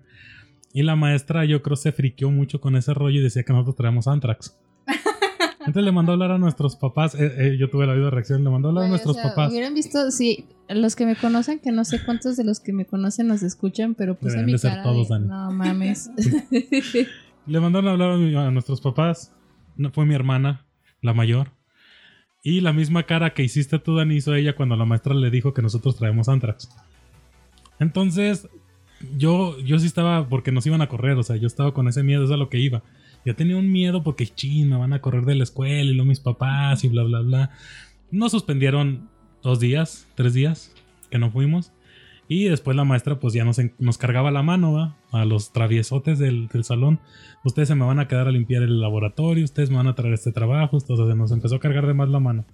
[0.72, 3.76] Y la maestra yo creo se friqueó mucho con ese rollo y decía que nosotros
[3.76, 4.58] traíamos Antrax.
[5.60, 7.14] Entonces le mandó a hablar a nuestros papás.
[7.14, 8.42] Eh, eh, yo tuve la misma reacción.
[8.42, 9.52] Le mandó a hablar a nuestros papás.
[9.52, 12.86] Hubieran visto, sí, los que me conocen, que no sé cuántos de los que me
[12.86, 16.10] conocen nos escuchan, pero puse mi cara todos, No mames.
[17.46, 19.32] le mandaron a hablar a, nuestros papás.
[19.92, 20.66] fue mi hermana,
[21.02, 21.55] la mayor.
[22.46, 25.52] Y la misma cara que hiciste tú, Dani, hizo ella cuando la maestra le dijo
[25.52, 26.70] que nosotros traemos Antrax.
[27.80, 28.48] Entonces,
[29.18, 32.04] yo, yo sí estaba, porque nos iban a correr, o sea, yo estaba con ese
[32.04, 32.84] miedo, eso es a lo que iba.
[33.24, 36.08] Yo tenía un miedo porque, ching, me van a correr de la escuela y luego
[36.08, 37.50] mis papás y bla, bla, bla.
[38.12, 39.08] Nos suspendieron
[39.42, 40.72] dos días, tres días
[41.10, 41.72] que no fuimos.
[42.28, 44.96] Y después la maestra pues ya nos, nos cargaba la mano ¿va?
[45.20, 47.00] A los traviesotes del, salón.
[47.44, 50.14] Ustedes se me van a quedar a limpiar el laboratorio, ustedes me van a traer
[50.14, 50.78] este trabajo.
[50.80, 52.44] Entonces nos empezó a cargar de más la mano.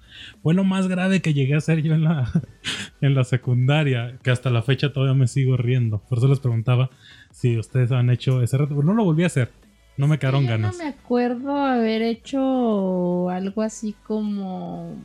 [0.42, 2.30] Fue lo más grave que llegué a hacer yo en la,
[3.00, 6.02] en la secundaria, que hasta la fecha todavía me sigo riendo.
[6.08, 6.90] Por eso les preguntaba
[7.30, 8.74] si ustedes han hecho ese reto.
[8.82, 9.50] No lo volví a hacer.
[9.96, 10.76] No me quedaron ganas.
[10.76, 14.96] No me acuerdo haber hecho algo así como.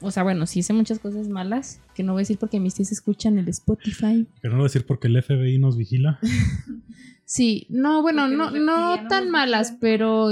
[0.00, 2.74] O sea, bueno, sí hice muchas cosas malas, que no voy a decir porque mis
[2.74, 4.26] tíos escuchan el Spotify.
[4.42, 6.18] Que no voy a decir porque el FBI nos vigila.
[7.24, 10.28] sí, no, bueno, no, no, tan malas, pero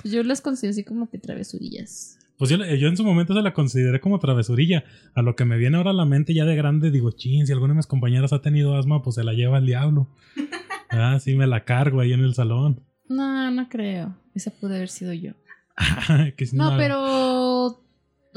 [0.00, 2.18] pues yo las considero así como que travesurillas.
[2.38, 4.84] Pues yo, yo, en su momento se la consideré como travesurilla.
[5.14, 7.52] A lo que me viene ahora a la mente ya de grande, digo, chin, si
[7.52, 10.08] alguna de mis compañeras ha tenido asma, pues se la lleva al diablo.
[10.90, 12.82] Ah, sí, me la cargo ahí en el salón.
[13.10, 14.16] No, no creo.
[14.34, 15.32] Esa puede haber sido yo.
[16.52, 16.98] no, pero.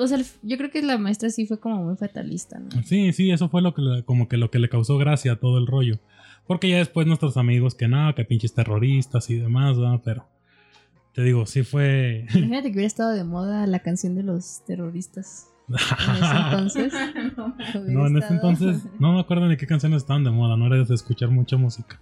[0.04, 2.70] O sea, yo creo que la maestra sí fue como muy fatalista, ¿no?
[2.84, 5.58] Sí, sí, eso fue lo que como que lo que le causó gracia a todo
[5.58, 6.00] el rollo.
[6.48, 10.02] Porque ya después nuestros amigos que nada, que pinches terroristas y demás, ¿no?
[10.04, 10.28] Pero
[11.14, 12.26] te digo, sí fue.
[12.34, 15.48] Imagínate que hubiera estado de moda la canción de los terroristas.
[15.70, 16.94] En ese entonces.
[17.88, 20.84] no, en ese entonces no me acuerdo ni qué canciones estaban de moda, no era
[20.84, 22.00] de escuchar mucha música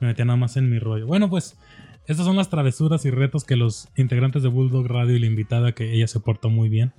[0.00, 1.06] me metía nada más en mi rollo.
[1.06, 1.58] Bueno, pues
[2.06, 5.72] estas son las travesuras y retos que los integrantes de Bulldog Radio y la invitada,
[5.72, 6.92] que ella se portó muy bien.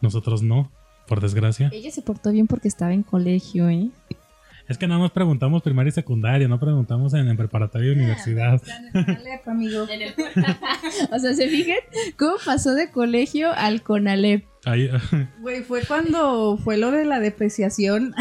[0.00, 0.70] Nosotros no,
[1.06, 1.70] por desgracia.
[1.72, 3.90] Ella se portó bien porque estaba en colegio, ¿eh?
[4.68, 8.60] Es que nada más preguntamos primaria y secundaria, no preguntamos en, preparatoria y ah, universidad.
[9.46, 9.84] amigo.
[11.12, 11.78] o sea, ¿se fijan
[12.18, 14.44] cómo pasó de colegio al CONALEP?
[15.40, 18.14] Güey, fue cuando fue lo de la depreciación.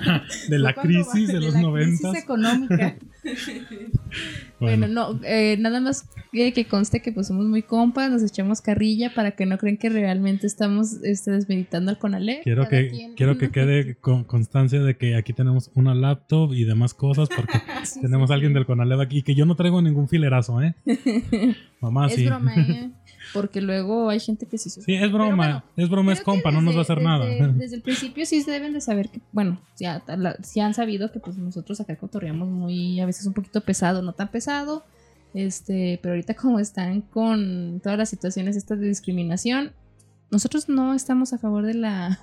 [0.48, 2.00] de la crisis de, los noventas.
[2.00, 2.96] Crisis económica.
[4.60, 9.14] bueno, no, eh, nada más que conste que pues somos muy compas, nos echamos carrilla
[9.14, 12.40] para que no crean que realmente estamos este, desmeditando al Conale.
[12.42, 16.94] Quiero que, quiero que quede con constancia de que aquí tenemos una laptop y demás
[16.94, 17.58] cosas porque
[18.00, 20.74] tenemos a alguien del Conale aquí y que yo no traigo ningún filerazo, ¿eh?
[21.80, 22.26] Mamá, es sí.
[22.26, 22.90] Broma, ¿eh?
[23.32, 26.74] Porque luego hay gente que sí Sí, es broma, es broma, es compa, no nos
[26.74, 27.26] va a hacer nada.
[27.26, 31.80] Desde el principio sí deben de saber que, bueno, ya, han sabido que pues nosotros
[31.80, 34.84] acá cotorreamos muy, a veces un poquito pesado, no tan pesado,
[35.34, 39.72] este, pero ahorita como están con todas las situaciones estas de discriminación,
[40.30, 42.20] nosotros no estamos a favor de la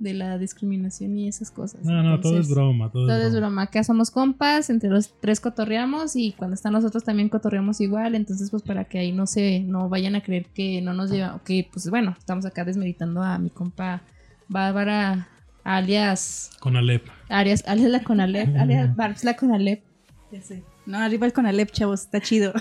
[0.00, 1.84] de la discriminación y esas cosas.
[1.84, 2.90] No, no, todo es broma.
[2.90, 3.62] Todo, es broma.
[3.62, 8.14] Acá somos compas, entre los tres cotorreamos y cuando están nosotros también cotorreamos igual.
[8.14, 11.40] Entonces, pues para que ahí no se, no vayan a creer que no nos lleva,
[11.44, 14.02] que pues bueno, estamos acá desmeditando a mi compa
[14.48, 15.28] Bárbara,
[15.62, 16.50] alias.
[16.60, 17.06] Conalep.
[17.28, 19.84] Alias, alias la Conalep, alias Barbs la Conalep.
[20.32, 20.64] Ya sé.
[20.86, 22.54] No, arriba el Conalep, chavos, está chido.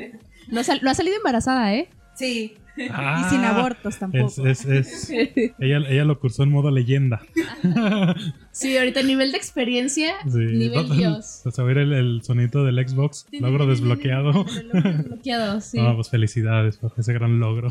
[0.48, 1.88] no, no ha salido embarazada, ¿eh?
[2.16, 4.44] Sí y sin ah, abortos tampoco.
[5.58, 7.22] ella, lo cursó en modo leyenda.
[8.52, 11.40] Sí, ahorita nivel de experiencia, nivel Dios.
[11.44, 14.44] Pues a ver el, el sonido del Xbox, logro desbloqueado.
[14.72, 15.78] desbloqueado, sí.
[15.94, 17.70] pues felicidades por ese gran logro.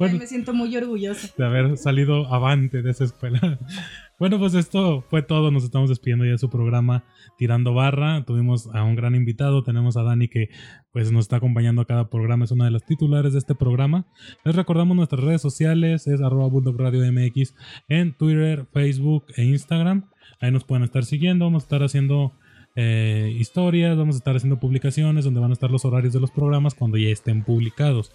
[0.00, 1.28] Yo me siento muy orgullosa.
[1.38, 3.60] De haber salido avante de esa escuela.
[4.22, 5.50] Bueno, pues esto fue todo.
[5.50, 7.02] Nos estamos despidiendo ya de su programa
[7.36, 8.24] Tirando Barra.
[8.24, 9.64] Tuvimos a un gran invitado.
[9.64, 10.48] Tenemos a Dani que
[10.92, 12.44] pues nos está acompañando a cada programa.
[12.44, 14.06] Es una de las titulares de este programa.
[14.44, 16.06] Les recordamos nuestras redes sociales.
[16.06, 16.48] Es arroba
[16.78, 17.56] Radio MX
[17.88, 20.08] en Twitter, Facebook e Instagram.
[20.40, 21.46] Ahí nos pueden estar siguiendo.
[21.46, 22.32] Vamos a estar haciendo
[22.74, 26.30] eh, historias, vamos a estar haciendo publicaciones donde van a estar los horarios de los
[26.30, 28.12] programas cuando ya estén publicados.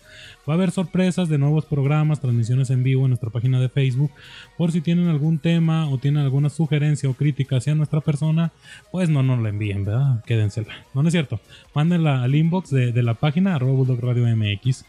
[0.50, 4.12] Va a haber sorpresas de nuevos programas, transmisiones en vivo en nuestra página de Facebook.
[4.58, 8.52] Por si tienen algún tema o tienen alguna sugerencia o crítica hacia nuestra persona,
[8.92, 10.24] pues no nos la envíen, ¿verdad?
[10.26, 10.74] Quédensela.
[10.94, 11.40] No, no es cierto.
[11.76, 14.86] Mándenla al inbox de, la página arroba Radio MX.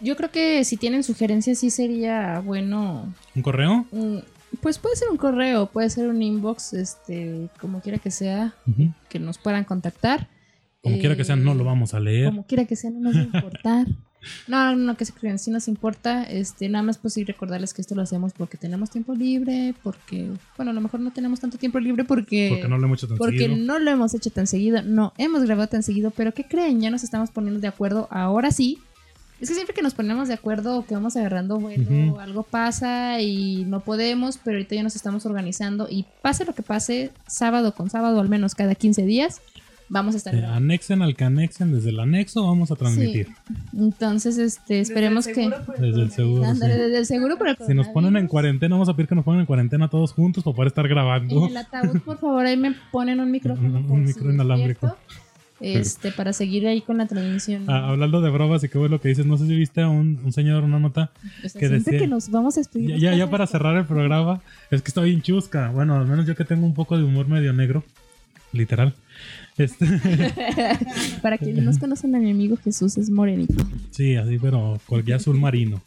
[0.00, 3.12] Yo creo que si tienen sugerencias sí sería bueno.
[3.34, 3.86] ¿Un correo?
[4.60, 8.54] Pues puede ser un correo, puede ser un inbox, este, como quiera que sea,
[9.08, 10.28] que nos puedan contactar.
[10.82, 12.26] Como quiera que sea, no lo vamos a leer.
[12.26, 13.86] Como quiera que sea, no nos va a importar.
[14.48, 16.24] no, no, que se crean, sí nos importa.
[16.24, 20.30] Este, nada más pues sí recordarles que esto lo hacemos porque tenemos tiempo libre, porque,
[20.56, 22.48] bueno, a lo mejor no tenemos tanto tiempo libre porque...
[22.50, 25.42] Porque no lo hemos hecho tan porque no lo hemos hecho tan seguido, no hemos
[25.44, 26.80] grabado tan seguido, pero ¿qué creen?
[26.80, 28.78] Ya nos estamos poniendo de acuerdo ahora sí
[29.40, 33.20] es que siempre que nos ponemos de acuerdo o que vamos agarrando vuelo, algo pasa
[33.20, 37.72] y no podemos, pero ahorita ya nos estamos organizando y pase lo que pase, sábado
[37.72, 39.40] con sábado, al menos cada 15 días,
[39.88, 40.34] vamos a estar.
[40.34, 43.28] Eh, anexen al que anexen, desde el anexo vamos a transmitir.
[43.76, 45.50] Entonces, este, esperemos que.
[45.78, 46.42] Desde el seguro.
[46.52, 49.46] Desde el seguro, Si nos ponen en cuarentena, vamos a pedir que nos pongan en
[49.46, 51.44] cuarentena todos juntos para poder estar grabando.
[51.44, 53.78] En el ataúd, por favor, ahí me ponen un micrófono.
[53.78, 54.96] un, un micro inalámbrico
[55.60, 57.64] este, para seguir ahí con la transmisión.
[57.68, 59.88] Ah, hablando de bromas y qué bueno lo que dices, no sé si viste a
[59.88, 61.98] un, señor, una nota pues que decía...
[61.98, 62.96] que nos vamos a despedir.
[62.98, 64.40] Ya, ya, para cerrar el programa,
[64.70, 65.70] es que estoy bien chusca.
[65.70, 67.84] Bueno, al menos yo que tengo un poco de humor medio negro,
[68.52, 68.94] literal.
[69.56, 69.86] Este...
[71.22, 73.66] para quienes no conocen a mi amigo Jesús, es morenito.
[73.90, 75.82] Sí, así, pero ya azul marino.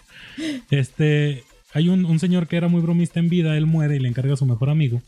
[0.69, 1.43] Este,
[1.73, 4.33] hay un, un señor que era muy bromista en vida, él muere y le encarga
[4.33, 5.01] a su mejor amigo.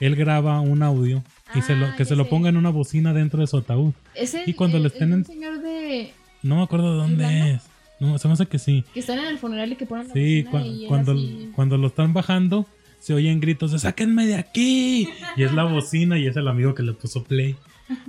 [0.00, 1.22] Él graba un audio
[1.54, 3.92] y se lo, ah, que se lo ponga en una bocina dentro de su ataúd.
[4.46, 5.24] y cuando le estén en...
[5.24, 6.12] señor de...
[6.42, 7.62] No me acuerdo de dónde es.
[8.00, 8.84] No, se me hace que sí.
[8.94, 10.44] Que están en el funeral y que ponen la Sí,
[10.86, 11.16] cuando,
[11.54, 12.66] cuando lo están bajando,
[13.00, 15.08] se oyen gritos de ¡sáquenme de aquí!
[15.36, 17.56] Y es la bocina y es el amigo que le puso play.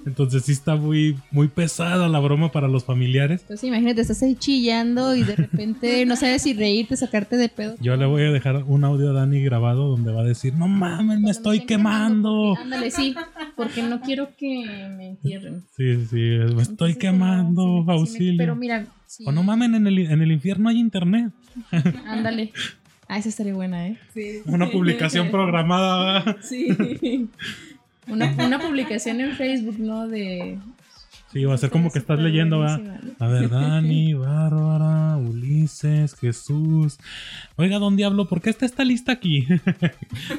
[0.05, 3.43] Entonces sí está muy, muy pesada la broma para los familiares.
[3.47, 7.75] Pues imagínate, estás ahí chillando y de repente no sabes si reírte, sacarte de pedo.
[7.79, 10.67] Yo le voy a dejar un audio a Dani grabado donde va a decir, no
[10.67, 12.55] mames, me estoy quemando.
[12.57, 13.15] Ándale, sí,
[13.55, 14.65] porque no quiero que
[14.97, 15.63] me entierren.
[15.75, 16.17] Sí, sí,
[16.55, 18.37] me estoy quemando, auxilio.
[18.37, 18.85] pero mira...
[19.25, 21.31] O no mamen, en el, en el infierno hay internet.
[22.05, 22.51] Ándale.
[23.07, 23.97] Ah, esa estaría buena, ¿eh?
[24.13, 24.41] Sí.
[24.45, 26.37] Una publicación programada.
[26.43, 27.27] Sí.
[28.09, 30.07] Una, una publicación en Facebook, ¿no?
[30.07, 30.57] De
[31.31, 32.81] Sí, va a ser como que estás leyendo, ¿verdad?
[33.19, 36.97] A ver, Dani, Bárbara, Ulises, Jesús.
[37.59, 39.45] Oiga, don Diablo, ¿por qué está esta lista aquí?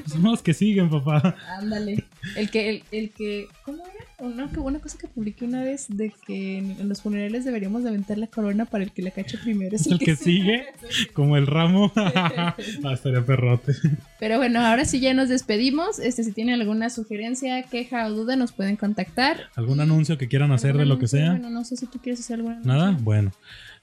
[0.06, 1.36] Son los que siguen, papá.
[1.58, 2.06] Ándale.
[2.34, 4.26] El que, el, el que, ¿cómo era?
[4.26, 8.16] Una, una cosa que publiqué una vez de que en los funerales deberíamos de aventar
[8.16, 9.76] la corona para el que la cache primero.
[9.76, 10.64] Es el, que, sigue,
[11.12, 11.92] como el ramo.
[11.96, 12.56] ah,
[12.90, 13.74] estaría perrote.
[14.18, 15.98] Pero bueno, ahora sí ya nos despedimos.
[15.98, 19.50] Este, si tienen alguna sugerencia, queja o duda, nos pueden contactar.
[19.56, 21.32] ¿Algún anuncio que quieran hacer de lo que sea?
[21.32, 22.60] Bueno, no sé si tú quieres hacer alguna.
[22.64, 23.30] Nada, bueno.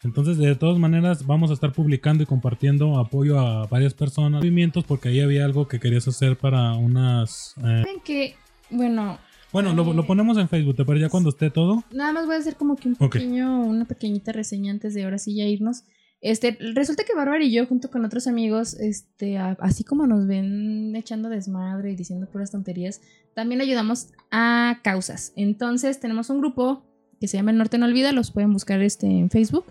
[0.03, 4.83] Entonces, de todas maneras, vamos a estar publicando y compartiendo apoyo a varias personas, movimientos,
[4.83, 7.55] porque ahí había algo que querías hacer para unas.
[7.63, 7.83] Eh...
[8.03, 8.35] que,
[8.69, 9.17] bueno,
[9.51, 11.83] bueno, lo, lo, ponemos en Facebook, pero ya cuando esté todo.
[11.91, 15.17] Nada más voy a hacer como que un pequeño, una pequeñita reseña antes de ahora
[15.17, 15.83] sí ya irnos.
[16.19, 20.95] Este, resulta que Bárbara y yo, junto con otros amigos, este, así como nos ven
[20.95, 23.01] echando desmadre y diciendo puras tonterías,
[23.35, 25.31] también ayudamos a causas.
[25.35, 26.83] Entonces, tenemos un grupo
[27.19, 29.65] que se llama El Norte No Olvida, los pueden buscar este, en Facebook.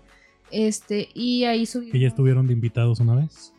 [0.51, 1.91] Este, y ahí subimos.
[1.91, 3.53] ¿Que ya estuvieron de invitados una vez?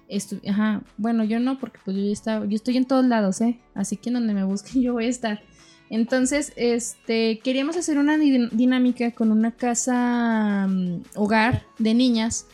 [0.49, 3.59] Ajá, bueno, yo no, porque pues yo ya estaba, yo estoy en todos lados, ¿eh?
[3.75, 5.43] Así que donde me busquen yo voy a estar.
[5.91, 12.47] Entonces, este, queríamos hacer una dinámica con una casa mm, hogar de niñas,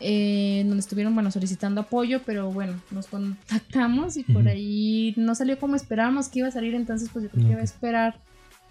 [0.00, 5.58] eh, donde estuvieron, bueno, solicitando apoyo, pero bueno, nos contactamos y por ahí no salió
[5.58, 8.18] como esperábamos que iba a salir, entonces pues yo creo que iba a esperar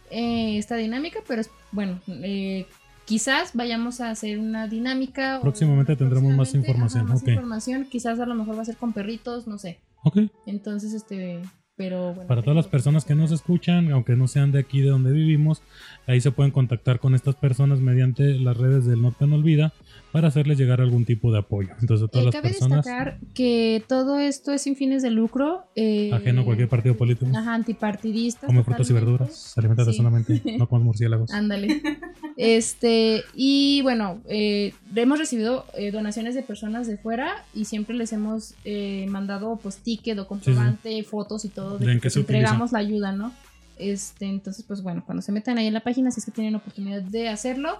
[0.10, 2.66] eh, esta dinámica, pero bueno, eh,
[3.10, 5.40] quizás vayamos a hacer una dinámica.
[5.42, 7.08] Próximamente tendremos más información.
[7.08, 9.80] más información, quizás a lo mejor va a ser con perritos, no sé.
[10.04, 10.20] Ok.
[10.46, 11.42] Entonces, este
[11.76, 14.90] Pero bueno, Para todas las personas que nos escuchan, aunque no sean de aquí de
[14.90, 15.64] donde vivimos,
[16.06, 19.74] ahí se pueden contactar con estas personas mediante las redes del Norte No Olvida
[20.12, 21.70] para hacerles llegar algún tipo de apoyo.
[21.82, 25.12] Entonces, a todas Eh, las cabe personas, destacar que todo esto es sin fines de
[25.12, 25.66] lucro.
[25.76, 28.48] eh, ajeno a cualquier partido político, Ajá, antipartidistas.
[28.48, 29.94] come frutas y verduras, se alimenta Sí.
[29.94, 31.32] sanamente, no comas murciélagos.
[31.32, 31.82] Ándale.
[32.42, 38.14] Este, y bueno, eh, hemos recibido eh, donaciones de personas de fuera y siempre les
[38.14, 42.10] hemos eh, mandado pues ticket o comprobante, fotos y todo de ¿De en que qué
[42.10, 42.38] se utiliza?
[42.40, 43.34] entregamos la ayuda, ¿no?
[43.78, 46.56] Este, entonces, pues bueno, cuando se metan ahí en la página, si es que tienen
[46.56, 47.78] oportunidad de hacerlo,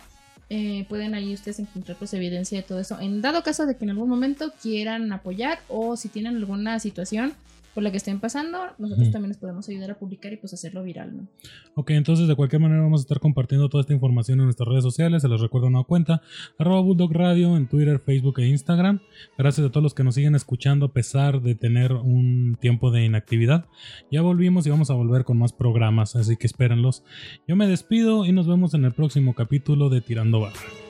[0.50, 3.00] eh, pueden ahí ustedes encontrar pues evidencia de todo eso.
[3.00, 7.34] En dado caso de que en algún momento quieran apoyar o si tienen alguna situación
[7.74, 10.84] por la que estén pasando, nosotros también les podemos ayudar a publicar y pues hacerlo
[10.84, 11.28] viral, ¿no?
[11.76, 14.84] Ok, entonces de cualquier manera vamos a estar compartiendo toda esta información en nuestras redes
[14.84, 16.22] sociales, se los recuerdo una cuenta,
[16.58, 19.00] arroba Bulldog Radio en Twitter, Facebook e Instagram.
[19.38, 23.06] Gracias a todos los que nos siguen escuchando a pesar de tener un tiempo de
[23.06, 23.66] inactividad.
[24.12, 27.04] Ya volvimos y vamos a volver con más programas, así que espérenlos.
[27.48, 30.89] Yo me despido y nos vemos en el próximo capítulo de Tirando Barra.